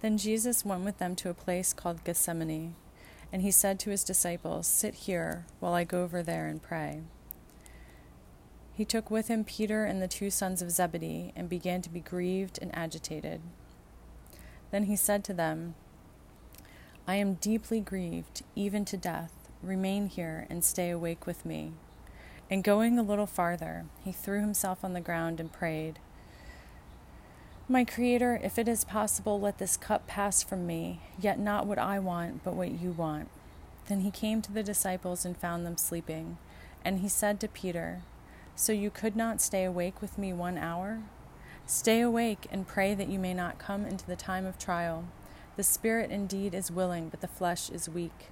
Then 0.00 0.16
Jesus 0.16 0.64
went 0.64 0.84
with 0.84 0.96
them 0.96 1.14
to 1.16 1.28
a 1.28 1.34
place 1.34 1.74
called 1.74 2.02
Gethsemane, 2.02 2.74
and 3.32 3.42
he 3.42 3.50
said 3.50 3.78
to 3.80 3.90
his 3.90 4.04
disciples, 4.04 4.66
Sit 4.66 4.94
here 4.94 5.46
while 5.58 5.72
I 5.72 5.84
go 5.84 6.02
over 6.02 6.22
there 6.22 6.46
and 6.48 6.62
pray. 6.62 7.00
He 8.74 8.84
took 8.84 9.10
with 9.10 9.28
him 9.28 9.44
Peter 9.44 9.84
and 9.84 10.02
the 10.02 10.08
two 10.08 10.30
sons 10.30 10.60
of 10.60 10.70
Zebedee 10.70 11.32
and 11.34 11.48
began 11.48 11.82
to 11.82 11.90
be 11.90 12.00
grieved 12.00 12.58
and 12.60 12.70
agitated. 12.74 13.40
Then 14.70 14.84
he 14.84 14.96
said 14.96 15.24
to 15.24 15.34
them, 15.34 15.74
I 17.06 17.16
am 17.16 17.34
deeply 17.34 17.80
grieved, 17.80 18.42
even 18.54 18.84
to 18.86 18.96
death. 18.96 19.32
Remain 19.62 20.06
here 20.06 20.46
and 20.48 20.64
stay 20.64 20.90
awake 20.90 21.26
with 21.26 21.44
me. 21.44 21.72
And 22.50 22.64
going 22.64 22.98
a 22.98 23.02
little 23.02 23.26
farther, 23.26 23.86
he 24.04 24.12
threw 24.12 24.40
himself 24.40 24.84
on 24.84 24.92
the 24.92 25.00
ground 25.00 25.40
and 25.40 25.52
prayed, 25.52 25.98
My 27.72 27.86
Creator, 27.86 28.38
if 28.42 28.58
it 28.58 28.68
is 28.68 28.84
possible, 28.84 29.40
let 29.40 29.56
this 29.56 29.78
cup 29.78 30.06
pass 30.06 30.42
from 30.42 30.66
me, 30.66 31.00
yet 31.18 31.38
not 31.38 31.66
what 31.66 31.78
I 31.78 31.98
want, 31.98 32.44
but 32.44 32.52
what 32.52 32.70
you 32.70 32.92
want. 32.92 33.30
Then 33.86 34.00
he 34.00 34.10
came 34.10 34.42
to 34.42 34.52
the 34.52 34.62
disciples 34.62 35.24
and 35.24 35.34
found 35.34 35.64
them 35.64 35.78
sleeping. 35.78 36.36
And 36.84 36.98
he 36.98 37.08
said 37.08 37.40
to 37.40 37.48
Peter, 37.48 38.02
So 38.54 38.74
you 38.74 38.90
could 38.90 39.16
not 39.16 39.40
stay 39.40 39.64
awake 39.64 40.02
with 40.02 40.18
me 40.18 40.34
one 40.34 40.58
hour? 40.58 41.00
Stay 41.64 42.02
awake 42.02 42.46
and 42.50 42.68
pray 42.68 42.92
that 42.92 43.08
you 43.08 43.18
may 43.18 43.32
not 43.32 43.58
come 43.58 43.86
into 43.86 44.06
the 44.06 44.16
time 44.16 44.44
of 44.44 44.58
trial. 44.58 45.06
The 45.56 45.62
spirit 45.62 46.10
indeed 46.10 46.52
is 46.52 46.70
willing, 46.70 47.08
but 47.08 47.22
the 47.22 47.26
flesh 47.26 47.70
is 47.70 47.88
weak. 47.88 48.28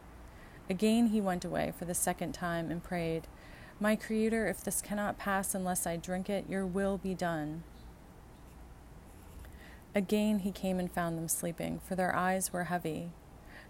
Again 0.68 1.06
he 1.06 1.20
went 1.22 1.46
away 1.46 1.72
for 1.78 1.86
the 1.86 1.94
second 1.94 2.32
time 2.32 2.70
and 2.70 2.84
prayed, 2.84 3.26
my 3.80 3.96
Creator, 3.96 4.48
if 4.48 4.62
this 4.62 4.82
cannot 4.82 5.16
pass 5.16 5.54
unless 5.54 5.86
I 5.86 5.96
drink 5.96 6.28
it, 6.28 6.44
your 6.46 6.66
will 6.66 6.98
be 6.98 7.14
done. 7.14 7.62
Again 9.94 10.40
he 10.40 10.52
came 10.52 10.78
and 10.78 10.90
found 10.90 11.16
them 11.16 11.28
sleeping, 11.28 11.80
for 11.86 11.94
their 11.94 12.14
eyes 12.14 12.52
were 12.52 12.64
heavy. 12.64 13.10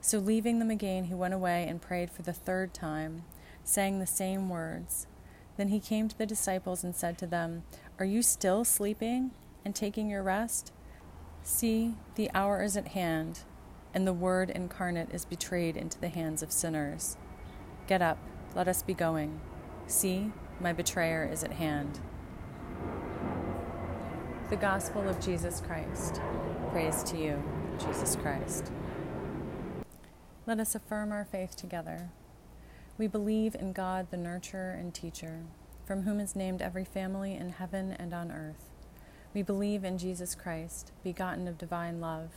So 0.00 0.18
leaving 0.18 0.58
them 0.58 0.70
again, 0.70 1.04
he 1.04 1.14
went 1.14 1.34
away 1.34 1.66
and 1.68 1.80
prayed 1.80 2.10
for 2.10 2.22
the 2.22 2.32
third 2.32 2.72
time, 2.72 3.24
saying 3.64 3.98
the 3.98 4.06
same 4.06 4.48
words. 4.48 5.06
Then 5.56 5.68
he 5.68 5.80
came 5.80 6.08
to 6.08 6.16
the 6.16 6.26
disciples 6.26 6.82
and 6.82 6.94
said 6.94 7.18
to 7.18 7.26
them, 7.26 7.64
Are 7.98 8.04
you 8.04 8.22
still 8.22 8.64
sleeping 8.64 9.32
and 9.64 9.74
taking 9.74 10.08
your 10.08 10.22
rest? 10.22 10.72
See, 11.42 11.94
the 12.14 12.30
hour 12.34 12.62
is 12.62 12.76
at 12.76 12.88
hand, 12.88 13.40
and 13.92 14.06
the 14.06 14.12
Word 14.12 14.50
incarnate 14.50 15.12
is 15.12 15.24
betrayed 15.24 15.76
into 15.76 16.00
the 16.00 16.08
hands 16.08 16.42
of 16.42 16.52
sinners. 16.52 17.16
Get 17.86 18.00
up 18.00 18.18
let 18.54 18.66
us 18.66 18.82
be 18.82 18.94
going. 18.94 19.40
See, 19.86 20.32
my 20.58 20.72
betrayer 20.72 21.28
is 21.30 21.44
at 21.44 21.52
hand. 21.52 22.00
The 24.50 24.56
Gospel 24.56 25.08
of 25.08 25.20
Jesus 25.20 25.62
Christ. 25.64 26.20
Praise 26.72 27.04
to 27.04 27.16
you, 27.16 27.40
Jesus 27.78 28.16
Christ. 28.16 28.72
Let 30.44 30.58
us 30.58 30.74
affirm 30.74 31.12
our 31.12 31.24
faith 31.24 31.54
together. 31.54 32.10
We 32.98 33.06
believe 33.06 33.54
in 33.54 33.72
God, 33.72 34.08
the 34.10 34.16
nurturer 34.16 34.76
and 34.76 34.92
teacher, 34.92 35.42
from 35.86 36.02
whom 36.02 36.18
is 36.18 36.34
named 36.34 36.62
every 36.62 36.84
family 36.84 37.34
in 37.34 37.50
heaven 37.50 37.92
and 37.92 38.12
on 38.12 38.32
earth. 38.32 38.70
We 39.32 39.42
believe 39.42 39.84
in 39.84 39.98
Jesus 39.98 40.34
Christ, 40.34 40.90
begotten 41.04 41.46
of 41.46 41.56
divine 41.56 42.00
love, 42.00 42.30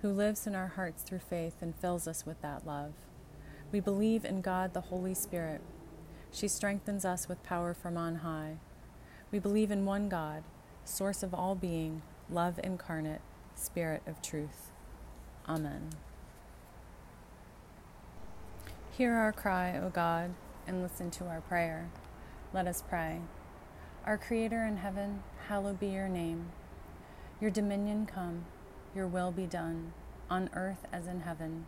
who 0.00 0.12
lives 0.12 0.46
in 0.46 0.54
our 0.54 0.68
hearts 0.68 1.02
through 1.02 1.18
faith 1.28 1.56
and 1.60 1.74
fills 1.74 2.06
us 2.06 2.24
with 2.24 2.40
that 2.40 2.68
love. 2.68 2.92
We 3.72 3.80
believe 3.80 4.24
in 4.24 4.42
God, 4.42 4.74
the 4.74 4.82
Holy 4.82 5.12
Spirit. 5.12 5.60
She 6.30 6.46
strengthens 6.46 7.04
us 7.04 7.28
with 7.28 7.42
power 7.42 7.74
from 7.74 7.96
on 7.96 8.16
high. 8.16 8.58
We 9.32 9.40
believe 9.40 9.72
in 9.72 9.84
one 9.84 10.08
God, 10.08 10.44
source 10.88 11.22
of 11.22 11.34
all 11.34 11.54
being, 11.54 12.02
love 12.30 12.58
incarnate, 12.62 13.20
Spirit 13.54 14.02
of 14.06 14.22
truth. 14.22 14.70
Amen. 15.48 15.90
Hear 18.96 19.14
our 19.14 19.32
cry, 19.32 19.78
O 19.78 19.90
God, 19.90 20.34
and 20.66 20.82
listen 20.82 21.10
to 21.12 21.26
our 21.26 21.40
prayer. 21.40 21.88
Let 22.52 22.66
us 22.66 22.82
pray. 22.88 23.20
Our 24.04 24.16
Creator 24.16 24.64
in 24.64 24.78
heaven, 24.78 25.22
hallowed 25.48 25.78
be 25.78 25.88
your 25.88 26.08
name. 26.08 26.50
Your 27.40 27.50
dominion 27.50 28.06
come, 28.06 28.46
your 28.94 29.06
will 29.06 29.30
be 29.30 29.46
done, 29.46 29.92
on 30.30 30.50
earth 30.54 30.86
as 30.92 31.06
in 31.06 31.20
heaven. 31.20 31.66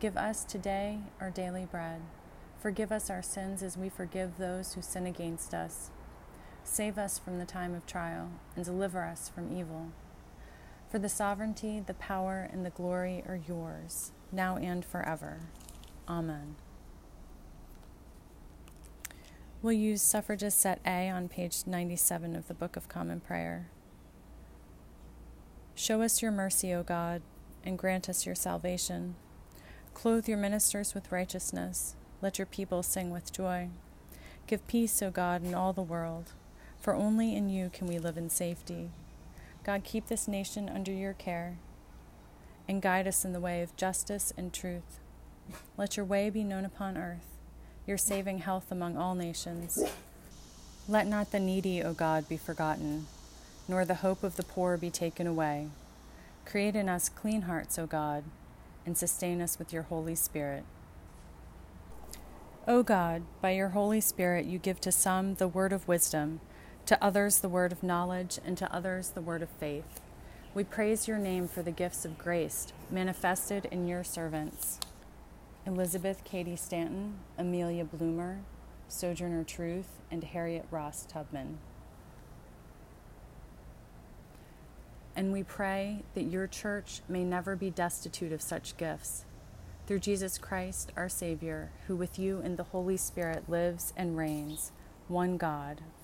Give 0.00 0.16
us 0.16 0.44
today 0.44 0.98
our 1.20 1.30
daily 1.30 1.66
bread. 1.66 2.00
Forgive 2.60 2.92
us 2.92 3.10
our 3.10 3.22
sins 3.22 3.62
as 3.62 3.76
we 3.76 3.88
forgive 3.88 4.38
those 4.38 4.74
who 4.74 4.82
sin 4.82 5.06
against 5.06 5.52
us. 5.52 5.90
Save 6.64 6.98
us 6.98 7.18
from 7.18 7.38
the 7.38 7.44
time 7.44 7.74
of 7.74 7.86
trial, 7.86 8.30
and 8.56 8.64
deliver 8.64 9.04
us 9.04 9.28
from 9.28 9.56
evil. 9.56 9.88
For 10.90 10.98
the 10.98 11.08
sovereignty, 11.08 11.82
the 11.84 11.94
power, 11.94 12.48
and 12.52 12.64
the 12.64 12.70
glory 12.70 13.22
are 13.26 13.40
yours, 13.48 14.12
now 14.30 14.56
and 14.56 14.84
forever. 14.84 15.40
Amen. 16.08 16.56
We'll 19.62 19.72
use 19.74 20.02
suffrages 20.02 20.54
set 20.54 20.80
A 20.84 21.08
on 21.08 21.28
page 21.28 21.62
97 21.66 22.34
of 22.34 22.48
the 22.48 22.54
Book 22.54 22.76
of 22.76 22.88
Common 22.88 23.20
Prayer. 23.20 23.68
Show 25.74 26.02
us 26.02 26.20
your 26.20 26.32
mercy, 26.32 26.74
O 26.74 26.82
God, 26.82 27.22
and 27.64 27.78
grant 27.78 28.08
us 28.08 28.26
your 28.26 28.34
salvation. 28.34 29.14
Clothe 29.94 30.28
your 30.28 30.38
ministers 30.38 30.94
with 30.94 31.12
righteousness. 31.12 31.94
Let 32.20 32.38
your 32.38 32.46
people 32.46 32.82
sing 32.82 33.10
with 33.10 33.32
joy. 33.32 33.68
Give 34.46 34.66
peace, 34.66 35.00
O 35.00 35.10
God, 35.10 35.44
in 35.44 35.54
all 35.54 35.72
the 35.72 35.82
world, 35.82 36.32
for 36.82 36.94
only 36.94 37.34
in 37.36 37.48
you 37.48 37.70
can 37.72 37.86
we 37.86 37.98
live 37.98 38.18
in 38.18 38.28
safety. 38.28 38.90
God, 39.64 39.84
keep 39.84 40.08
this 40.08 40.26
nation 40.26 40.68
under 40.68 40.92
your 40.92 41.12
care 41.12 41.56
and 42.68 42.82
guide 42.82 43.06
us 43.06 43.24
in 43.24 43.32
the 43.32 43.40
way 43.40 43.62
of 43.62 43.76
justice 43.76 44.34
and 44.36 44.52
truth. 44.52 44.98
Let 45.76 45.96
your 45.96 46.04
way 46.04 46.28
be 46.28 46.42
known 46.42 46.64
upon 46.64 46.98
earth 46.98 47.32
your 47.86 47.98
saving 47.98 48.38
health 48.38 48.70
among 48.70 48.96
all 48.96 49.14
nations. 49.14 49.82
Let 50.88 51.06
not 51.06 51.32
the 51.32 51.40
needy, 51.40 51.82
O 51.82 51.92
God, 51.92 52.28
be 52.28 52.36
forgotten, 52.36 53.06
nor 53.68 53.84
the 53.84 53.96
hope 53.96 54.22
of 54.22 54.36
the 54.36 54.44
poor 54.44 54.76
be 54.76 54.90
taken 54.90 55.26
away. 55.26 55.68
Create 56.44 56.76
in 56.76 56.88
us 56.88 57.08
clean 57.08 57.42
hearts, 57.42 57.78
O 57.78 57.86
God, 57.86 58.24
and 58.84 58.96
sustain 58.96 59.40
us 59.40 59.58
with 59.58 59.72
your 59.72 59.82
Holy 59.82 60.14
Spirit. 60.14 60.64
O 62.68 62.82
God, 62.82 63.22
by 63.40 63.50
your 63.50 63.70
Holy 63.70 64.00
Spirit 64.00 64.46
you 64.46 64.58
give 64.58 64.80
to 64.80 64.92
some 64.92 65.34
the 65.34 65.48
word 65.48 65.72
of 65.72 65.88
wisdom, 65.88 66.40
to 66.86 67.02
others 67.02 67.40
the 67.40 67.48
word 67.48 67.72
of 67.72 67.82
knowledge, 67.82 68.38
and 68.44 68.58
to 68.58 68.74
others 68.74 69.10
the 69.10 69.20
word 69.20 69.42
of 69.42 69.48
faith. 69.48 70.00
We 70.54 70.64
praise 70.64 71.08
your 71.08 71.18
name 71.18 71.48
for 71.48 71.62
the 71.62 71.70
gifts 71.70 72.04
of 72.04 72.18
grace 72.18 72.72
manifested 72.90 73.66
in 73.70 73.88
your 73.88 74.04
servants. 74.04 74.78
Elizabeth 75.66 76.24
Cady 76.24 76.56
Stanton, 76.56 77.14
Amelia 77.38 77.84
Bloomer, 77.84 78.40
Sojourner 78.88 79.44
Truth, 79.44 80.00
and 80.10 80.24
Harriet 80.24 80.66
Ross 80.70 81.06
Tubman. 81.06 81.58
And 85.14 85.32
we 85.32 85.42
pray 85.42 86.02
that 86.14 86.24
your 86.24 86.46
church 86.46 87.00
may 87.08 87.22
never 87.22 87.54
be 87.54 87.70
destitute 87.70 88.32
of 88.32 88.42
such 88.42 88.76
gifts. 88.76 89.24
Through 89.86 90.00
Jesus 90.00 90.38
Christ, 90.38 90.92
our 90.96 91.08
Savior, 91.08 91.70
who 91.86 91.96
with 91.96 92.18
you 92.18 92.40
in 92.40 92.56
the 92.56 92.64
Holy 92.64 92.96
Spirit 92.96 93.48
lives 93.48 93.92
and 93.96 94.16
reigns, 94.16 94.72
one 95.08 95.36
God, 95.36 95.80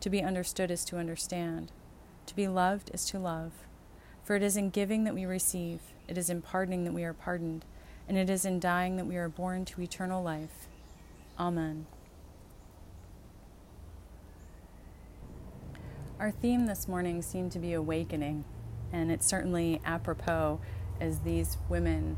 to 0.00 0.10
be 0.10 0.22
understood 0.22 0.70
is 0.70 0.84
to 0.86 0.98
understand, 0.98 1.72
to 2.26 2.36
be 2.36 2.48
loved 2.48 2.90
is 2.92 3.04
to 3.06 3.18
love. 3.18 3.52
For 4.24 4.36
it 4.36 4.42
is 4.42 4.56
in 4.56 4.70
giving 4.70 5.04
that 5.04 5.14
we 5.14 5.24
receive, 5.24 5.80
it 6.06 6.18
is 6.18 6.30
in 6.30 6.42
pardoning 6.42 6.84
that 6.84 6.92
we 6.92 7.04
are 7.04 7.14
pardoned 7.14 7.64
and 8.08 8.16
it 8.16 8.30
is 8.30 8.44
in 8.44 8.58
dying 8.58 8.96
that 8.96 9.06
we 9.06 9.16
are 9.16 9.28
born 9.28 9.64
to 9.66 9.82
eternal 9.82 10.22
life. 10.22 10.66
Amen. 11.38 11.86
Our 16.18 16.30
theme 16.30 16.66
this 16.66 16.88
morning 16.88 17.22
seemed 17.22 17.52
to 17.52 17.58
be 17.58 17.74
awakening, 17.74 18.44
and 18.92 19.12
it's 19.12 19.26
certainly 19.26 19.80
apropos 19.84 20.60
as 21.00 21.20
these 21.20 21.58
women 21.68 22.16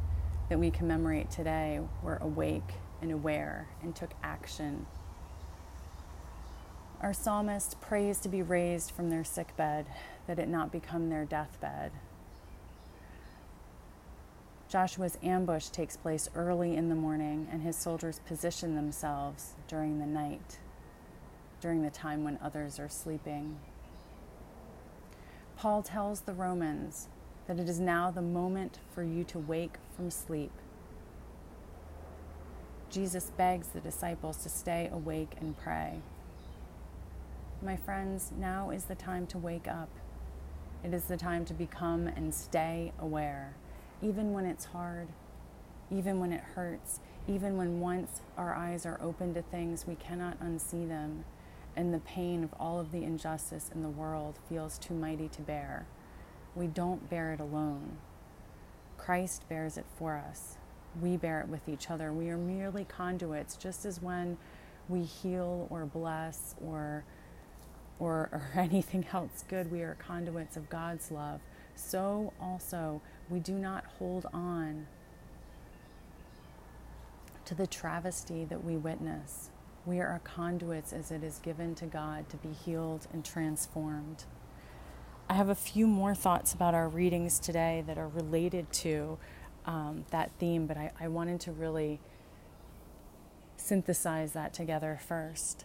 that 0.49 0.59
we 0.59 0.71
commemorate 0.71 1.31
today 1.31 1.81
were 2.03 2.17
awake 2.17 2.75
and 3.03 3.13
aware 3.13 3.69
and 3.83 3.95
took 3.95 4.13
action. 4.23 4.87
Our 7.03 7.15
psalmist 7.15 7.81
prays 7.81 8.19
to 8.21 8.29
be 8.29 8.43
raised 8.43 8.91
from 8.91 9.09
their 9.09 9.25
sick 9.25 9.57
bed, 9.57 9.87
that 10.27 10.39
it 10.39 10.49
not 10.49 10.71
become 10.71 11.09
their 11.09 11.25
deathbed. 11.25 11.93
Joshua's 14.69 15.17
ambush 15.23 15.69
takes 15.69 15.97
place 15.97 16.29
early 16.35 16.77
in 16.77 16.91
the 16.91 16.95
morning, 16.95 17.49
and 17.51 17.63
his 17.63 17.75
soldiers 17.75 18.21
position 18.27 18.75
themselves 18.75 19.55
during 19.67 19.99
the 19.99 20.07
night, 20.07 20.59
during 21.63 21.83
the 21.83 21.91
time 21.91 22.23
when 22.23 22.39
others 22.43 22.79
are 22.79 22.89
sleeping. 22.89 23.59
Paul 25.57 25.83
tells 25.83 26.21
the 26.21 26.35
Romans 26.35 27.09
that 27.47 27.59
it 27.59 27.69
is 27.69 27.81
now 27.81 28.11
the 28.11 28.23
moment 28.23 28.79
for 28.95 29.03
you 29.03 29.25
to 29.25 29.39
wake 29.39 29.79
from 29.97 30.11
sleep. 30.11 30.53
Jesus 32.91 33.33
begs 33.37 33.69
the 33.69 33.81
disciples 33.81 34.37
to 34.43 34.51
stay 34.51 34.91
awake 34.93 35.33
and 35.41 35.57
pray. 35.57 36.03
My 37.63 37.77
friends, 37.77 38.33
now 38.39 38.71
is 38.71 38.85
the 38.85 38.95
time 38.95 39.27
to 39.29 39.39
wake 39.39 39.69
up. 39.69 39.91
It 40.83 40.95
is 40.95 41.05
the 41.05 41.17
time 41.17 41.45
to 41.47 41.55
become 41.55 42.07
and 42.07 42.35
stay 42.35 42.93
aware 42.99 43.55
even 44.03 44.33
when 44.33 44.47
it's 44.47 44.65
hard, 44.67 45.09
even 45.91 46.21
when 46.21 46.33
it 46.33 46.41
hurts, 46.41 47.01
even 47.29 47.57
when 47.57 47.81
once 47.81 48.23
our 48.37 48.55
eyes 48.55 48.87
are 48.87 48.99
open 49.03 49.35
to 49.35 49.43
things, 49.43 49.87
we 49.87 49.95
cannot 49.97 50.41
unsee 50.41 50.89
them, 50.89 51.25
and 51.77 51.93
the 51.93 52.01
pain 52.01 52.43
of 52.43 52.55
all 52.59 52.81
of 52.81 52.93
the 52.93 53.05
injustice 53.05 53.71
in 53.75 53.83
the 53.83 53.89
world 53.89 54.39
feels 54.49 54.79
too 54.79 54.95
mighty 54.95 55.29
to 55.29 55.43
bear. 55.43 55.87
We 56.55 56.67
don't 56.67 57.11
bear 57.11 57.33
it 57.33 57.41
alone. 57.41 57.99
Christ 58.97 59.49
bears 59.49 59.77
it 59.77 59.87
for 59.97 60.17
us. 60.17 60.57
We 61.01 61.17
bear 61.17 61.41
it 61.41 61.49
with 61.49 61.69
each 61.69 61.91
other. 61.91 62.13
We 62.13 62.31
are 62.31 62.39
merely 62.39 62.85
conduits, 62.85 63.57
just 63.57 63.85
as 63.85 64.03
when 64.03 64.37
we 64.89 65.03
heal 65.03 65.69
or 65.71 65.87
bless 65.87 66.55
or 66.65 67.05
or, 68.01 68.29
or 68.33 68.51
anything 68.57 69.07
else 69.13 69.45
good, 69.49 69.71
we 69.71 69.83
are 69.83 69.97
conduits 70.05 70.57
of 70.57 70.69
God's 70.69 71.11
love. 71.11 71.41
So 71.77 72.33
also 72.41 73.01
we 73.29 73.39
do 73.39 73.53
not 73.53 73.85
hold 73.99 74.27
on 74.33 74.87
to 77.45 77.55
the 77.55 77.67
travesty 77.67 78.45
that 78.45 78.65
we 78.65 78.77
witness. 78.77 79.51
We 79.87 79.99
are 80.01 80.21
conduits 80.25 80.93
as 80.93 81.11
it 81.11 81.23
is 81.25 81.39
given 81.39 81.75
to 81.77 81.87
God 81.87 82.29
to 82.31 82.37
be 82.37 82.51
healed 82.53 83.07
and 83.13 83.25
transformed. 83.25 84.25
I 85.29 85.35
have 85.35 85.49
a 85.49 85.55
few 85.55 85.87
more 85.87 86.15
thoughts 86.15 86.53
about 86.53 86.75
our 86.75 86.89
readings 86.89 87.39
today 87.39 87.85
that 87.87 87.97
are 87.97 88.09
related 88.09 88.71
to 88.73 89.19
um, 89.65 90.05
that 90.11 90.33
theme, 90.39 90.67
but 90.67 90.77
I, 90.77 90.91
I 91.01 91.09
wanted 91.09 91.41
to 91.43 91.53
really 91.53 92.01
synthesize 93.57 94.33
that 94.33 94.53
together 94.53 94.99
first. 95.07 95.65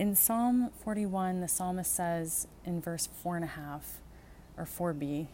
In 0.00 0.16
Psalm 0.16 0.70
41, 0.82 1.42
the 1.42 1.46
psalmist 1.46 1.94
says 1.94 2.48
in 2.64 2.80
verse 2.80 3.06
4 3.22 3.36
and 3.36 3.44
a 3.44 3.48
half, 3.48 4.00
or 4.56 4.64
4b, 4.64 5.26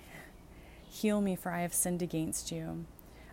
Heal 0.88 1.20
me, 1.20 1.36
for 1.36 1.52
I 1.52 1.60
have 1.60 1.72
sinned 1.72 2.02
against 2.02 2.50
you. 2.50 2.84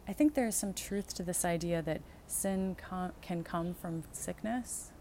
I 0.08 0.14
think 0.14 0.36
there 0.36 0.46
is 0.46 0.54
some 0.54 0.76
truth 0.76 1.12
to 1.16 1.24
this 1.24 1.44
idea 1.44 1.82
that 1.82 2.02
sin 2.28 2.76
com- 2.76 3.14
can 3.24 3.44
come 3.44 3.74
from 3.74 4.04
sickness, 4.12 4.92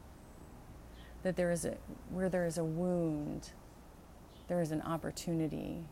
that 1.23 1.37
there 1.37 1.51
is 1.51 1.67
a, 1.67 1.77
where 2.11 2.31
there 2.31 2.47
is 2.47 2.57
a 2.57 2.65
wound, 2.65 3.51
there 4.49 4.63
is 4.63 4.73
an 4.73 4.81
opportunity 4.81 5.85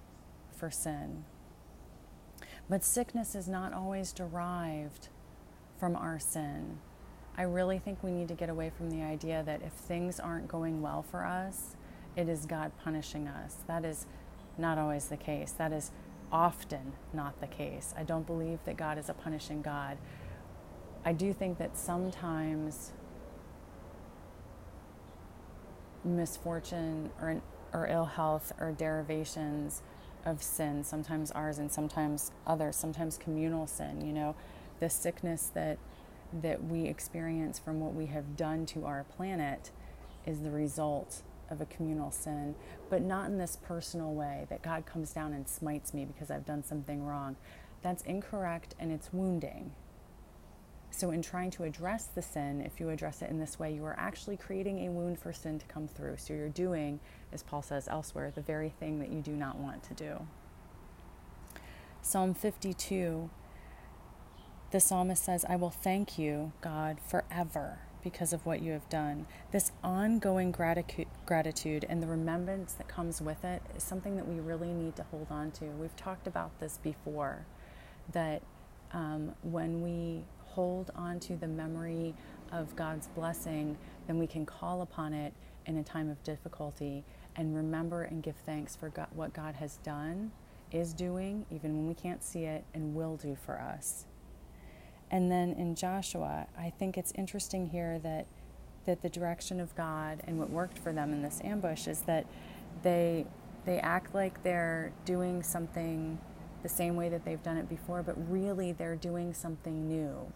for 0.57 0.70
sin. 0.70 1.24
But 2.66 2.83
sickness 2.83 3.35
is 3.35 3.46
not 3.46 3.74
always 3.74 4.11
derived 4.11 5.09
from 5.79 5.94
our 5.94 6.18
sin. 6.18 6.79
I 7.37 7.43
really 7.43 7.79
think 7.79 8.03
we 8.03 8.11
need 8.11 8.29
to 8.29 8.35
get 8.35 8.51
away 8.51 8.71
from 8.77 8.90
the 8.90 9.03
idea 9.03 9.43
that 9.47 9.62
if 9.62 9.73
things 9.73 10.21
aren't 10.21 10.49
going 10.49 10.83
well 10.83 11.03
for 11.03 11.25
us, 11.25 11.77
it 12.16 12.29
is 12.29 12.45
God 12.45 12.73
punishing 12.83 13.29
us. 13.29 13.57
That 13.66 13.85
is 13.85 14.07
not 14.59 14.79
always 14.79 15.07
the 15.07 15.16
case. 15.16 15.53
That 15.53 15.73
is 15.73 15.90
often 16.33 16.93
not 17.12 17.40
the 17.40 17.47
case. 17.47 17.95
I 17.97 18.03
don't 18.03 18.27
believe 18.27 18.59
that 18.64 18.77
God 18.77 18.99
is 18.99 19.09
a 19.09 19.14
punishing 19.14 19.62
God. 19.62 19.97
I 21.05 21.12
do 21.12 21.33
think 21.33 21.59
that 21.59 21.79
sometimes 21.79 22.93
misfortune 26.05 27.11
or, 27.21 27.40
or 27.73 27.87
ill 27.87 28.05
health 28.05 28.53
or 28.61 28.73
derivations 28.73 29.83
of 30.25 30.43
sin, 30.43 30.85
sometimes 30.85 31.31
ours 31.31 31.59
and 31.59 31.71
sometimes 31.71 32.33
others, 32.47 32.77
sometimes 32.77 33.16
communal 33.16 33.66
sin, 33.66 34.05
you 34.05 34.12
know, 34.12 34.35
the 34.79 34.90
sickness 34.90 35.51
that 35.55 35.79
that 36.33 36.64
we 36.64 36.85
experience 36.87 37.59
from 37.59 37.81
what 37.81 37.95
we 37.95 38.07
have 38.07 38.37
done 38.37 38.66
to 38.66 38.85
our 38.85 39.05
planet 39.05 39.71
is 40.27 40.40
the 40.40 40.51
result 40.51 41.23
of 41.51 41.61
a 41.61 41.66
communal 41.66 42.11
sin, 42.11 42.55
but 42.88 43.03
not 43.03 43.27
in 43.27 43.38
this 43.38 43.57
personal 43.57 44.12
way 44.14 44.47
that 44.49 44.62
God 44.62 44.87
comes 44.87 45.12
down 45.12 45.33
and 45.33 45.49
smites 45.49 45.93
me 45.93 46.05
because 46.05 46.31
I've 46.31 46.47
done 46.47 46.62
something 46.62 47.05
wrong. 47.05 47.37
That's 47.83 48.03
incorrect 48.05 48.75
and 48.79 48.93
it's 48.93 49.12
wounding. 49.12 49.73
So, 50.93 51.12
in 51.12 51.23
trying 51.23 51.53
to 51.53 51.62
address 51.64 52.07
the 52.07 52.23
sin, 52.23 52.61
if 52.61 52.81
you 52.81 52.90
address 52.90 53.23
it 53.23 53.31
in 53.31 53.38
this 53.38 53.59
way, 53.61 53.73
you 53.73 53.85
are 53.85 53.95
actually 53.99 54.37
creating 54.37 54.87
a 54.87 54.90
wound 54.90 55.21
for 55.21 55.33
sin 55.33 55.59
to 55.61 55.66
come 55.66 55.87
through. 55.87 56.16
So, 56.16 56.35
you're 56.35 56.49
doing, 56.49 56.99
as 57.33 57.45
Paul 57.45 57.62
says 57.62 57.87
elsewhere, 57.87 58.33
the 58.35 58.40
very 58.40 58.71
thing 58.71 58.99
that 58.99 59.11
you 59.11 59.21
do 59.21 59.31
not 59.31 59.57
want 59.57 59.85
to 59.85 59.95
do. 59.95 60.27
Psalm 62.03 62.35
52 62.35 63.31
the 64.71 64.81
psalmist 64.81 65.25
says, 65.25 65.45
I 65.49 65.57
will 65.57 65.71
thank 65.71 66.19
you, 66.19 66.53
God, 66.61 66.99
forever 67.01 67.79
because 68.03 68.33
of 68.33 68.47
what 68.47 68.63
you 68.63 68.73
have 68.73 68.89
done. 68.89 69.27
This 69.51 69.73
ongoing 69.83 70.53
gratitude, 70.53 71.87
and 71.89 72.03
the 72.03 72.07
remembrance 72.07 72.73
that 72.75 72.89
comes 72.89 73.21
with 73.21 73.45
it 73.45 73.63
is 73.77 73.83
something 73.83 74.17
that 74.17 74.27
we 74.27 74.41
really 74.41 74.73
need 74.73 74.97
to 74.97 75.03
hold 75.05 75.27
on 75.31 75.51
to. 75.53 75.65
We've 75.67 75.95
talked 75.97 76.27
about 76.27 76.59
this 76.61 76.79
before 76.83 77.45
that 78.13 78.43
um, 78.93 79.35
when 79.43 79.83
we 79.83 80.25
hold 80.39 80.91
on 80.95 81.21
to 81.21 81.37
the 81.37 81.47
memory 81.47 82.15
of 82.53 82.75
God's 82.75 83.09
blessing, 83.09 83.77
then 84.07 84.19
we 84.19 84.27
can 84.27 84.47
call 84.47 84.83
upon 84.83 85.13
it 85.13 85.33
in 85.67 85.77
a 85.77 85.85
time 85.85 86.09
of 86.09 86.23
difficulty 86.25 87.05
and 87.37 87.55
remember 87.55 88.03
and 88.03 88.23
give 88.23 88.37
thanks 88.47 88.75
for 88.75 88.89
God, 88.89 89.09
what 89.15 89.33
God 89.33 89.55
has 89.57 89.77
done, 89.79 90.33
is 90.73 90.93
doing, 90.93 91.45
even 91.51 91.77
when 91.77 91.87
we 91.87 91.95
can't 91.95 92.23
see 92.23 92.45
it, 92.45 92.65
and 92.75 92.95
will 92.95 93.17
do 93.17 93.37
for 93.45 93.61
us. 93.61 94.07
And 95.11 95.31
then 95.31 95.53
in 95.55 95.75
Joshua, 95.75 96.46
I 96.59 96.70
think 96.70 96.96
it's 96.96 97.12
interesting 97.12 97.68
here 97.68 97.99
that 98.01 98.27
that 98.87 99.03
the 99.03 99.11
direction 99.11 99.61
of 99.61 99.75
God 99.77 100.23
and 100.27 100.38
what 100.38 100.49
worked 100.49 100.79
for 100.79 100.92
them 100.92 101.12
in 101.12 101.23
this 101.23 101.40
ambush 101.44 101.87
is 101.87 102.01
that 102.03 102.27
they 102.83 103.27
they 103.66 103.79
act 103.79 104.14
like 104.14 104.42
they're 104.42 104.92
doing 105.05 105.42
something 105.42 106.18
the 106.62 106.68
same 106.68 106.96
way 106.96 107.09
that 107.09 107.25
they've 107.25 107.42
done 107.42 107.57
it 107.57 107.68
before, 107.68 108.03
but 108.03 108.14
really 108.31 108.73
they're 108.73 108.96
doing 108.96 109.33
something 109.35 109.87
new. 109.87 110.33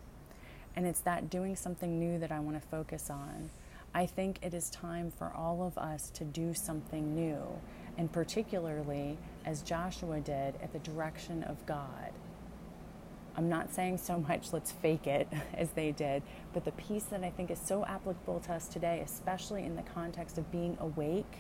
And 0.76 0.87
it's 0.87 1.00
that 1.00 1.30
doing 1.30 1.56
something 1.56 1.98
new 1.98 2.18
that 2.18 2.32
I 2.32 2.40
want 2.40 2.60
to 2.60 2.68
focus 2.68 3.10
on. 3.10 3.50
I 3.94 4.06
think 4.06 4.38
it 4.42 4.54
is 4.54 4.70
time 4.70 5.12
for 5.16 5.32
all 5.34 5.62
of 5.62 5.78
us 5.78 6.10
to 6.10 6.24
do 6.24 6.52
something 6.52 7.14
new, 7.14 7.42
and 7.96 8.10
particularly 8.10 9.16
as 9.44 9.62
Joshua 9.62 10.20
did 10.20 10.56
at 10.62 10.72
the 10.72 10.80
direction 10.80 11.44
of 11.44 11.64
God. 11.64 12.12
I'm 13.37 13.49
not 13.49 13.75
saying 13.75 13.99
so 13.99 14.18
much 14.20 14.53
let's 14.53 14.73
fake 14.73 15.07
it 15.07 15.29
as 15.55 15.70
they 15.70 15.92
did, 15.92 16.23
but 16.53 16.64
the 16.64 16.73
piece 16.73 17.05
that 17.05 17.25
I 17.25 17.31
think 17.31 17.51
is 17.51 17.59
so 17.59 17.85
applicable 17.85 18.40
to 18.40 18.55
us 18.55 18.68
today, 18.68 19.03
especially 19.05 19.64
in 19.64 19.77
the 19.77 19.83
context 19.83 20.38
of 20.38 20.51
being 20.53 20.77
awake, 20.81 21.38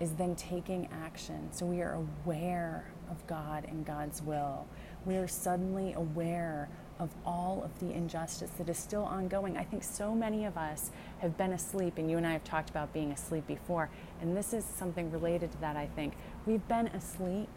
is 0.00 0.12
then 0.12 0.34
taking 0.34 0.88
action. 1.04 1.48
So 1.52 1.64
we 1.64 1.80
are 1.80 1.94
aware 1.94 2.90
of 3.10 3.24
God 3.26 3.66
and 3.68 3.86
God's 3.86 4.20
will. 4.22 4.66
We 5.04 5.16
are 5.16 5.28
suddenly 5.28 5.92
aware 5.92 6.68
of 6.98 7.10
all 7.24 7.62
of 7.64 7.78
the 7.78 7.94
injustice 7.94 8.50
that 8.58 8.68
is 8.68 8.78
still 8.78 9.04
ongoing. 9.04 9.56
I 9.56 9.64
think 9.64 9.84
so 9.84 10.14
many 10.14 10.44
of 10.44 10.56
us 10.56 10.90
have 11.18 11.36
been 11.36 11.52
asleep, 11.52 11.98
and 11.98 12.10
you 12.10 12.16
and 12.16 12.26
I 12.26 12.32
have 12.32 12.44
talked 12.44 12.70
about 12.70 12.92
being 12.92 13.12
asleep 13.12 13.46
before, 13.46 13.90
and 14.20 14.36
this 14.36 14.52
is 14.52 14.64
something 14.64 15.10
related 15.10 15.52
to 15.52 15.60
that, 15.60 15.76
I 15.76 15.86
think. 15.86 16.14
We've 16.46 16.66
been 16.68 16.88
asleep 16.88 17.50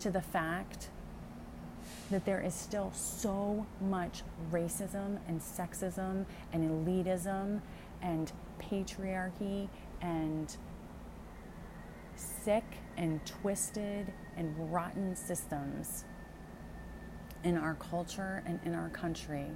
to 0.00 0.10
the 0.10 0.22
fact 0.22 0.90
that 2.10 2.24
there 2.24 2.40
is 2.40 2.54
still 2.54 2.90
so 2.94 3.66
much 3.80 4.22
racism 4.50 5.18
and 5.28 5.40
sexism 5.40 6.24
and 6.52 6.86
elitism 6.86 7.60
and 8.02 8.32
patriarchy 8.60 9.68
and 10.00 10.56
sick 12.16 12.64
and 12.96 13.24
twisted 13.26 14.12
and 14.36 14.72
rotten 14.72 15.14
systems 15.14 16.04
in 17.44 17.56
our 17.56 17.74
culture 17.74 18.42
and 18.46 18.58
in 18.64 18.74
our 18.74 18.88
country. 18.88 19.46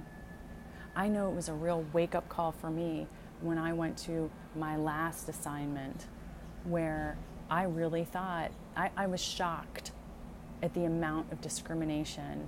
I 0.95 1.07
know 1.07 1.29
it 1.29 1.35
was 1.35 1.49
a 1.49 1.53
real 1.53 1.85
wake 1.91 2.15
up 2.15 2.29
call 2.29 2.51
for 2.51 2.69
me 2.69 3.07
when 3.41 3.57
I 3.57 3.73
went 3.73 3.97
to 3.99 4.29
my 4.55 4.77
last 4.77 5.27
assignment 5.27 6.07
where 6.65 7.17
I 7.49 7.63
really 7.63 8.05
thought, 8.05 8.51
I, 8.77 8.91
I 8.95 9.07
was 9.07 9.21
shocked 9.21 9.91
at 10.63 10.73
the 10.73 10.85
amount 10.85 11.31
of 11.31 11.41
discrimination 11.41 12.47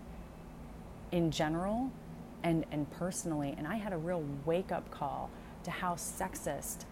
in 1.11 1.29
general 1.29 1.91
and, 2.43 2.65
and 2.71 2.89
personally. 2.91 3.53
And 3.57 3.67
I 3.67 3.75
had 3.75 3.91
a 3.91 3.97
real 3.97 4.23
wake 4.45 4.71
up 4.71 4.89
call 4.89 5.29
to 5.63 5.71
how 5.71 5.95
sexist 5.95 6.85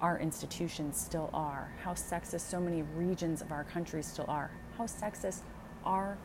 our 0.00 0.18
institutions 0.18 0.98
still 0.98 1.28
are, 1.34 1.72
how 1.82 1.92
sexist 1.92 2.42
so 2.42 2.60
many 2.60 2.82
regions 2.96 3.42
of 3.42 3.52
our 3.52 3.64
country 3.64 4.02
still 4.02 4.24
are, 4.28 4.50
how 4.78 4.84
sexist 4.84 5.40
our 5.84 6.16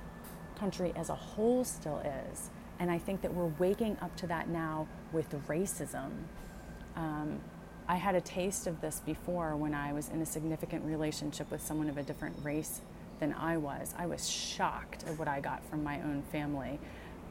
country 0.58 0.94
as 0.96 1.10
a 1.10 1.16
whole 1.16 1.64
still 1.64 1.98
is. 2.30 2.52
And 2.80 2.92
I 2.92 3.00
think 3.00 3.22
that 3.22 3.34
we're 3.34 3.52
waking 3.58 3.98
up 4.02 4.16
to 4.18 4.28
that 4.28 4.50
now 4.50 4.88
with 5.12 5.30
racism. 5.48 6.12
Um, 6.96 7.40
I 7.88 7.96
had 7.96 8.16
a 8.16 8.22
taste 8.22 8.68
of 8.68 8.82
this 8.82 9.02
before 9.06 9.56
when 9.56 9.74
I 9.74 9.94
was 9.94 10.10
in 10.10 10.22
a 10.22 10.26
significant 10.26 10.86
relationship 10.86 11.50
with 11.52 11.62
someone 11.62 11.90
of 11.90 11.98
a 11.98 12.04
different 12.04 12.36
race 12.44 12.82
than 13.20 13.34
I 13.34 13.58
was. 13.58 13.94
I 13.98 14.06
was 14.06 14.30
shocked 14.30 15.04
at 15.08 15.18
what 15.18 15.28
I 15.28 15.40
got 15.40 15.64
from 15.70 15.84
my 15.84 16.02
own 16.02 16.24
family. 16.32 16.80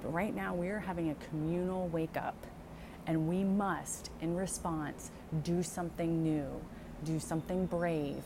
But 0.02 0.12
right 0.12 0.34
now, 0.34 0.54
we 0.54 0.68
are 0.68 0.78
having 0.78 1.10
a 1.10 1.14
communal 1.26 1.88
wake 1.88 2.16
up, 2.16 2.36
and 3.06 3.28
we 3.28 3.44
must, 3.44 4.10
in 4.20 4.36
response, 4.36 5.10
do 5.42 5.62
something 5.62 6.22
new, 6.22 6.48
do 7.04 7.18
something 7.18 7.66
brave. 7.66 8.22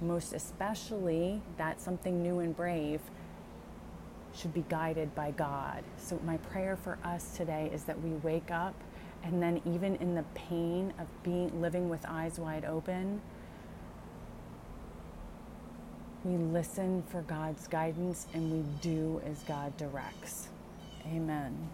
Most 0.00 0.32
especially, 0.32 1.40
that 1.56 1.80
something 1.80 2.22
new 2.22 2.40
and 2.40 2.56
brave 2.56 3.00
should 4.34 4.52
be 4.52 4.64
guided 4.68 5.14
by 5.14 5.30
God. 5.30 5.84
So, 5.96 6.18
my 6.24 6.36
prayer 6.38 6.76
for 6.76 6.98
us 7.04 7.36
today 7.36 7.70
is 7.72 7.84
that 7.84 8.00
we 8.02 8.10
wake 8.10 8.50
up 8.50 8.74
and 9.24 9.42
then, 9.42 9.62
even 9.64 9.96
in 9.96 10.14
the 10.14 10.24
pain 10.34 10.92
of 10.98 11.06
being 11.22 11.60
living 11.60 11.88
with 11.88 12.04
eyes 12.06 12.38
wide 12.38 12.66
open, 12.66 13.22
we 16.24 16.36
listen 16.36 17.02
for 17.08 17.20
God's 17.22 17.68
guidance 17.68 18.26
and 18.32 18.50
we 18.50 18.64
do 18.80 19.20
as 19.26 19.42
God 19.42 19.76
directs. 19.76 20.48
Amen. 21.06 21.68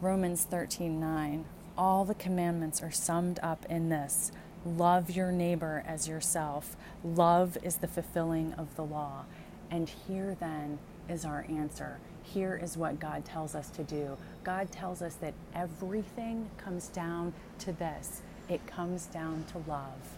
Romans 0.00 0.44
13:9 0.44 1.44
All 1.78 2.04
the 2.04 2.14
commandments 2.14 2.82
are 2.82 2.90
summed 2.90 3.40
up 3.42 3.64
in 3.66 3.88
this: 3.88 4.32
love 4.66 5.10
your 5.10 5.32
neighbor 5.32 5.82
as 5.86 6.06
yourself. 6.06 6.76
Love 7.02 7.56
is 7.62 7.78
the 7.78 7.88
fulfilling 7.88 8.52
of 8.54 8.76
the 8.76 8.84
law. 8.84 9.24
And 9.70 9.88
here 9.88 10.36
then 10.38 10.78
is 11.08 11.24
our 11.24 11.46
answer. 11.48 11.98
Here 12.22 12.60
is 12.62 12.76
what 12.76 13.00
God 13.00 13.24
tells 13.24 13.54
us 13.54 13.70
to 13.70 13.82
do. 13.82 14.18
God 14.44 14.70
tells 14.70 15.00
us 15.00 15.14
that 15.16 15.34
everything 15.54 16.50
comes 16.58 16.88
down 16.88 17.32
to 17.60 17.72
this. 17.72 18.20
It 18.48 18.66
comes 18.66 19.06
down 19.06 19.44
to 19.52 19.58
love. 19.70 20.17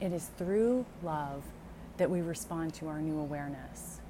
It 0.00 0.12
is 0.12 0.30
through 0.38 0.86
love 1.02 1.42
that 1.96 2.08
we 2.10 2.20
respond 2.20 2.74
to 2.74 2.88
our 2.88 3.00
new 3.00 3.18
awareness. 3.18 4.00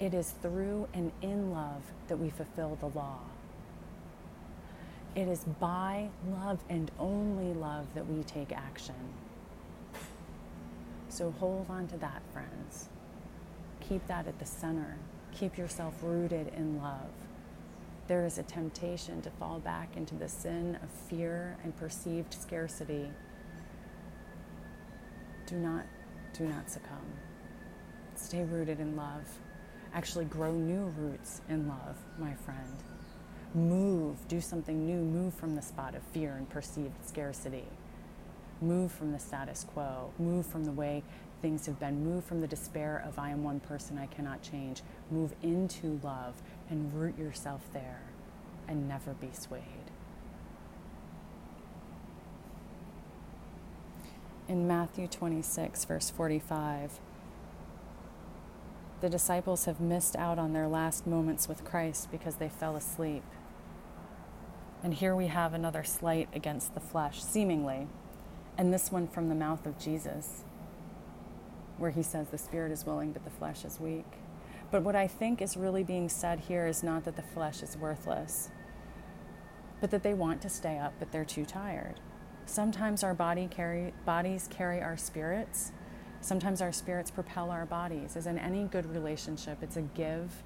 It 0.00 0.14
is 0.14 0.34
through 0.42 0.88
and 0.94 1.12
in 1.22 1.52
love 1.52 1.82
that 2.08 2.16
we 2.16 2.30
fulfill 2.30 2.76
the 2.80 2.88
law. 2.88 3.18
It 5.14 5.28
is 5.28 5.44
by 5.60 6.08
love 6.30 6.60
and 6.68 6.90
only 6.98 7.54
love 7.54 7.86
that 7.94 8.06
we 8.06 8.22
take 8.24 8.52
action. 8.52 8.94
So 11.08 11.32
hold 11.40 11.66
on 11.70 11.88
to 11.88 11.96
that, 11.98 12.22
friends. 12.32 12.88
Keep 13.88 14.06
that 14.06 14.26
at 14.26 14.38
the 14.38 14.44
center. 14.44 14.96
Keep 15.34 15.56
yourself 15.56 15.94
rooted 16.02 16.52
in 16.54 16.82
love. 16.82 17.10
There 18.08 18.24
is 18.24 18.38
a 18.38 18.42
temptation 18.42 19.22
to 19.22 19.30
fall 19.30 19.58
back 19.58 19.96
into 19.96 20.14
the 20.14 20.28
sin 20.28 20.78
of 20.82 20.90
fear 20.90 21.56
and 21.64 21.74
perceived 21.76 22.34
scarcity. 22.34 23.10
Do 25.46 25.56
not, 25.56 25.86
do 26.32 26.44
not 26.44 26.68
succumb. 26.68 27.06
Stay 28.16 28.42
rooted 28.42 28.80
in 28.80 28.96
love. 28.96 29.28
Actually, 29.94 30.24
grow 30.24 30.52
new 30.52 30.92
roots 30.98 31.40
in 31.48 31.68
love, 31.68 31.96
my 32.18 32.34
friend. 32.34 32.76
Move, 33.54 34.26
do 34.26 34.40
something 34.40 34.84
new. 34.84 34.98
Move 34.98 35.32
from 35.34 35.54
the 35.54 35.62
spot 35.62 35.94
of 35.94 36.02
fear 36.02 36.34
and 36.36 36.48
perceived 36.50 37.06
scarcity. 37.06 37.64
Move 38.60 38.90
from 38.90 39.12
the 39.12 39.18
status 39.18 39.64
quo. 39.72 40.10
Move 40.18 40.44
from 40.46 40.64
the 40.64 40.72
way 40.72 41.04
things 41.42 41.66
have 41.66 41.78
been. 41.78 42.04
Move 42.04 42.24
from 42.24 42.40
the 42.40 42.46
despair 42.48 43.04
of 43.06 43.18
I 43.18 43.30
am 43.30 43.44
one 43.44 43.60
person, 43.60 43.98
I 43.98 44.06
cannot 44.06 44.42
change. 44.42 44.82
Move 45.12 45.32
into 45.42 46.00
love 46.02 46.34
and 46.70 46.92
root 46.92 47.16
yourself 47.16 47.62
there 47.72 48.00
and 48.66 48.88
never 48.88 49.12
be 49.14 49.30
swayed. 49.32 49.85
In 54.48 54.68
Matthew 54.68 55.08
26, 55.08 55.86
verse 55.86 56.08
45, 56.08 57.00
the 59.00 59.08
disciples 59.08 59.64
have 59.64 59.80
missed 59.80 60.14
out 60.14 60.38
on 60.38 60.52
their 60.52 60.68
last 60.68 61.04
moments 61.04 61.48
with 61.48 61.64
Christ 61.64 62.12
because 62.12 62.36
they 62.36 62.48
fell 62.48 62.76
asleep. 62.76 63.24
And 64.84 64.94
here 64.94 65.16
we 65.16 65.26
have 65.26 65.52
another 65.52 65.82
slight 65.82 66.28
against 66.32 66.74
the 66.74 66.80
flesh, 66.80 67.24
seemingly, 67.24 67.88
and 68.56 68.72
this 68.72 68.92
one 68.92 69.08
from 69.08 69.28
the 69.28 69.34
mouth 69.34 69.66
of 69.66 69.80
Jesus, 69.80 70.44
where 71.76 71.90
he 71.90 72.04
says 72.04 72.28
the 72.28 72.38
spirit 72.38 72.70
is 72.70 72.86
willing, 72.86 73.10
but 73.10 73.24
the 73.24 73.30
flesh 73.30 73.64
is 73.64 73.80
weak. 73.80 74.06
But 74.70 74.82
what 74.82 74.94
I 74.94 75.08
think 75.08 75.42
is 75.42 75.56
really 75.56 75.82
being 75.82 76.08
said 76.08 76.38
here 76.38 76.68
is 76.68 76.84
not 76.84 77.04
that 77.04 77.16
the 77.16 77.22
flesh 77.22 77.64
is 77.64 77.76
worthless, 77.76 78.50
but 79.80 79.90
that 79.90 80.04
they 80.04 80.14
want 80.14 80.40
to 80.42 80.48
stay 80.48 80.78
up, 80.78 80.94
but 81.00 81.10
they're 81.10 81.24
too 81.24 81.44
tired. 81.44 81.98
Sometimes 82.46 83.02
our 83.02 83.12
body 83.12 83.48
carry, 83.50 83.92
bodies 84.04 84.48
carry 84.48 84.80
our 84.80 84.96
spirits. 84.96 85.72
Sometimes 86.20 86.62
our 86.62 86.72
spirits 86.72 87.10
propel 87.10 87.50
our 87.50 87.66
bodies. 87.66 88.16
As 88.16 88.26
in 88.26 88.38
any 88.38 88.64
good 88.64 88.86
relationship, 88.86 89.58
it's 89.62 89.76
a 89.76 89.82
give 89.82 90.42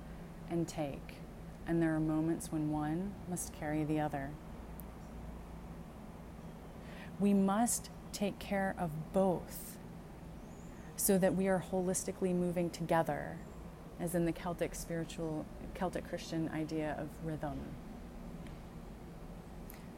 and 0.50 0.66
take. 0.66 1.16
And 1.66 1.80
there 1.80 1.94
are 1.94 2.00
moments 2.00 2.50
when 2.50 2.70
one 2.70 3.12
must 3.28 3.52
carry 3.52 3.84
the 3.84 4.00
other. 4.00 4.30
We 7.20 7.34
must 7.34 7.90
take 8.12 8.38
care 8.38 8.74
of 8.78 8.90
both 9.12 9.76
so 10.96 11.18
that 11.18 11.34
we 11.34 11.48
are 11.48 11.62
holistically 11.70 12.34
moving 12.34 12.70
together, 12.70 13.36
as 14.00 14.14
in 14.14 14.24
the 14.24 14.32
Celtic 14.32 14.74
spiritual, 14.74 15.44
Celtic 15.74 16.08
Christian 16.08 16.48
idea 16.54 16.96
of 16.98 17.08
rhythm 17.24 17.58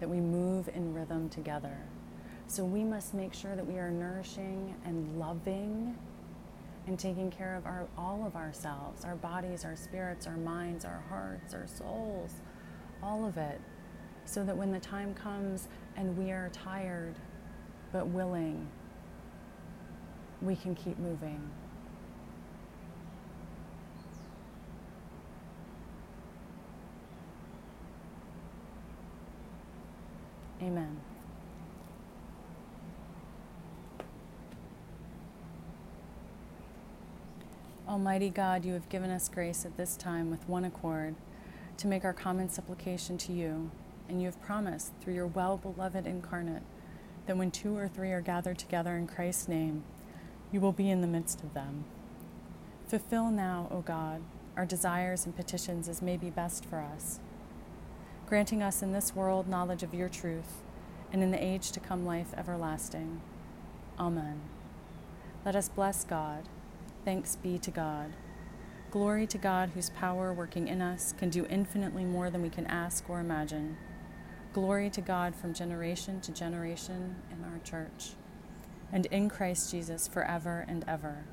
that 0.03 0.09
we 0.09 0.21
move 0.21 0.69
in 0.75 0.93
rhythm 0.93 1.29
together. 1.29 1.77
So 2.49 2.65
we 2.65 2.83
must 2.83 3.15
make 3.15 3.33
sure 3.33 3.55
that 3.55 3.65
we 3.65 3.79
are 3.79 3.89
nourishing 3.89 4.75
and 4.85 5.17
loving 5.17 5.97
and 6.89 6.99
taking 6.99 7.31
care 7.31 7.55
of 7.55 7.67
our, 7.67 7.87
all 7.97 8.27
of 8.27 8.35
ourselves 8.35 9.05
our 9.05 9.15
bodies, 9.15 9.65
our 9.65 9.77
spirits, 9.77 10.27
our 10.27 10.37
minds, 10.37 10.85
our 10.85 11.05
hearts, 11.09 11.55
our 11.55 11.69
souls, 11.69 12.33
all 13.01 13.25
of 13.25 13.37
it. 13.37 13.61
So 14.25 14.43
that 14.43 14.57
when 14.57 14.73
the 14.73 14.81
time 14.81 15.15
comes 15.15 15.69
and 15.97 16.19
we 16.19 16.33
are 16.33 16.51
tired 16.53 17.15
but 17.93 18.09
willing, 18.09 18.67
we 20.41 20.57
can 20.57 20.75
keep 20.75 20.99
moving. 20.99 21.49
Amen. 30.63 30.97
Almighty 37.89 38.31
God, 38.31 38.65
you 38.65 38.73
have 38.75 38.89
given 38.89 39.11
us 39.11 39.29
grace 39.29 39.67
at 39.67 39.77
this 39.77 39.97
time 39.97 40.31
with 40.31 40.49
one 40.49 40.65
accord 40.65 41.17
to 41.79 41.89
make 41.89 42.05
our 42.05 42.13
common 42.13 42.49
supplication 42.49 43.19
to 43.19 43.33
you, 43.33 43.73
and 44.09 44.21
you 44.21 44.27
have 44.27 44.41
promised 44.41 44.93
through 45.01 45.15
your 45.15 45.27
well 45.27 45.57
beloved 45.57 46.07
incarnate 46.07 46.63
that 47.27 47.37
when 47.37 47.51
two 47.51 47.77
or 47.77 47.89
three 47.89 48.13
are 48.13 48.21
gathered 48.21 48.59
together 48.59 48.97
in 48.97 49.09
Christ's 49.09 49.49
name, 49.49 49.83
you 50.53 50.61
will 50.61 50.73
be 50.73 50.91
in 50.91 51.01
the 51.01 51.09
midst 51.09 51.43
of 51.43 51.55
them. 51.55 51.85
Fulfill 52.87 53.33
now, 53.33 53.67
O 53.73 53.81
God, 53.81 54.23
our 54.57 54.67
desires 54.67 55.27
and 55.27 55.35
petitions 55.35 55.89
as 55.89 56.01
may 56.01 56.17
be 56.17 56.31
best 56.31 56.65
for 56.65 56.79
us 56.79 57.19
granting 58.33 58.63
us 58.63 58.81
in 58.81 58.93
this 58.93 59.15
world 59.15 59.47
knowledge 59.47 59.83
of 59.83 59.93
your 59.93 60.09
truth, 60.09 60.63
and 61.13 61.23
in 61.23 61.31
the 61.31 61.45
age 61.45 61.71
to 61.71 61.79
come 61.79 62.07
life 62.07 62.33
everlasting. 62.35 63.21
Amen. 63.99 64.41
Let 65.45 65.55
us 65.55 65.69
bless 65.69 66.03
God. 66.03 66.49
Thanks 67.05 67.37
be 67.37 67.59
to 67.59 67.71
God. 67.71 68.15
Glory 68.91 69.27
to 69.27 69.37
God, 69.37 69.73
whose 69.75 69.91
power 69.91 70.33
working 70.33 70.67
in 70.67 70.81
us 70.81 71.13
can 71.13 71.29
do 71.29 71.45
infinitely 71.51 72.07
more 72.07 72.31
than 72.31 72.41
we 72.41 72.49
can 72.49 72.67
ask 72.69 73.05
or 73.11 73.21
imagine. 73.21 73.77
Glory 74.55 74.89
to 74.89 75.03
God 75.03 75.35
from 75.37 75.53
generation 75.53 76.19
to 76.23 76.33
generation 76.33 77.17
in 77.31 77.45
our 77.45 77.59
church, 77.59 78.13
and 78.91 79.05
in 79.05 79.29
Christ 79.29 79.71
Jesus 79.71 80.09
forever 80.09 80.65
and 80.67 80.87
ever. 80.89 81.27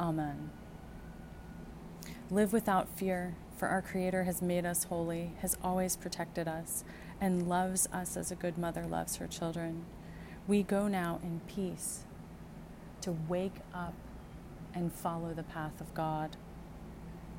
Amen. 0.00 0.48
Live 2.30 2.54
without 2.54 2.88
fear 2.88 3.34
for 3.64 3.70
our 3.70 3.80
Creator 3.80 4.24
has 4.24 4.42
made 4.42 4.66
us 4.66 4.84
holy, 4.84 5.32
has 5.40 5.56
always 5.64 5.96
protected 5.96 6.46
us, 6.46 6.84
and 7.18 7.48
loves 7.48 7.88
us 7.94 8.14
as 8.14 8.30
a 8.30 8.34
good 8.34 8.58
mother 8.58 8.84
loves 8.84 9.16
her 9.16 9.26
children. 9.26 9.86
We 10.46 10.62
go 10.62 10.86
now 10.86 11.18
in 11.22 11.40
peace 11.46 12.04
to 13.00 13.16
wake 13.26 13.60
up 13.72 13.94
and 14.74 14.92
follow 14.92 15.32
the 15.32 15.44
path 15.44 15.80
of 15.80 15.94
God. 15.94 16.36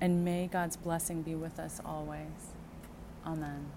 And 0.01 0.25
may 0.25 0.47
God's 0.47 0.77
blessing 0.77 1.21
be 1.21 1.35
with 1.35 1.59
us 1.59 1.79
always. 1.85 2.53
Amen. 3.23 3.69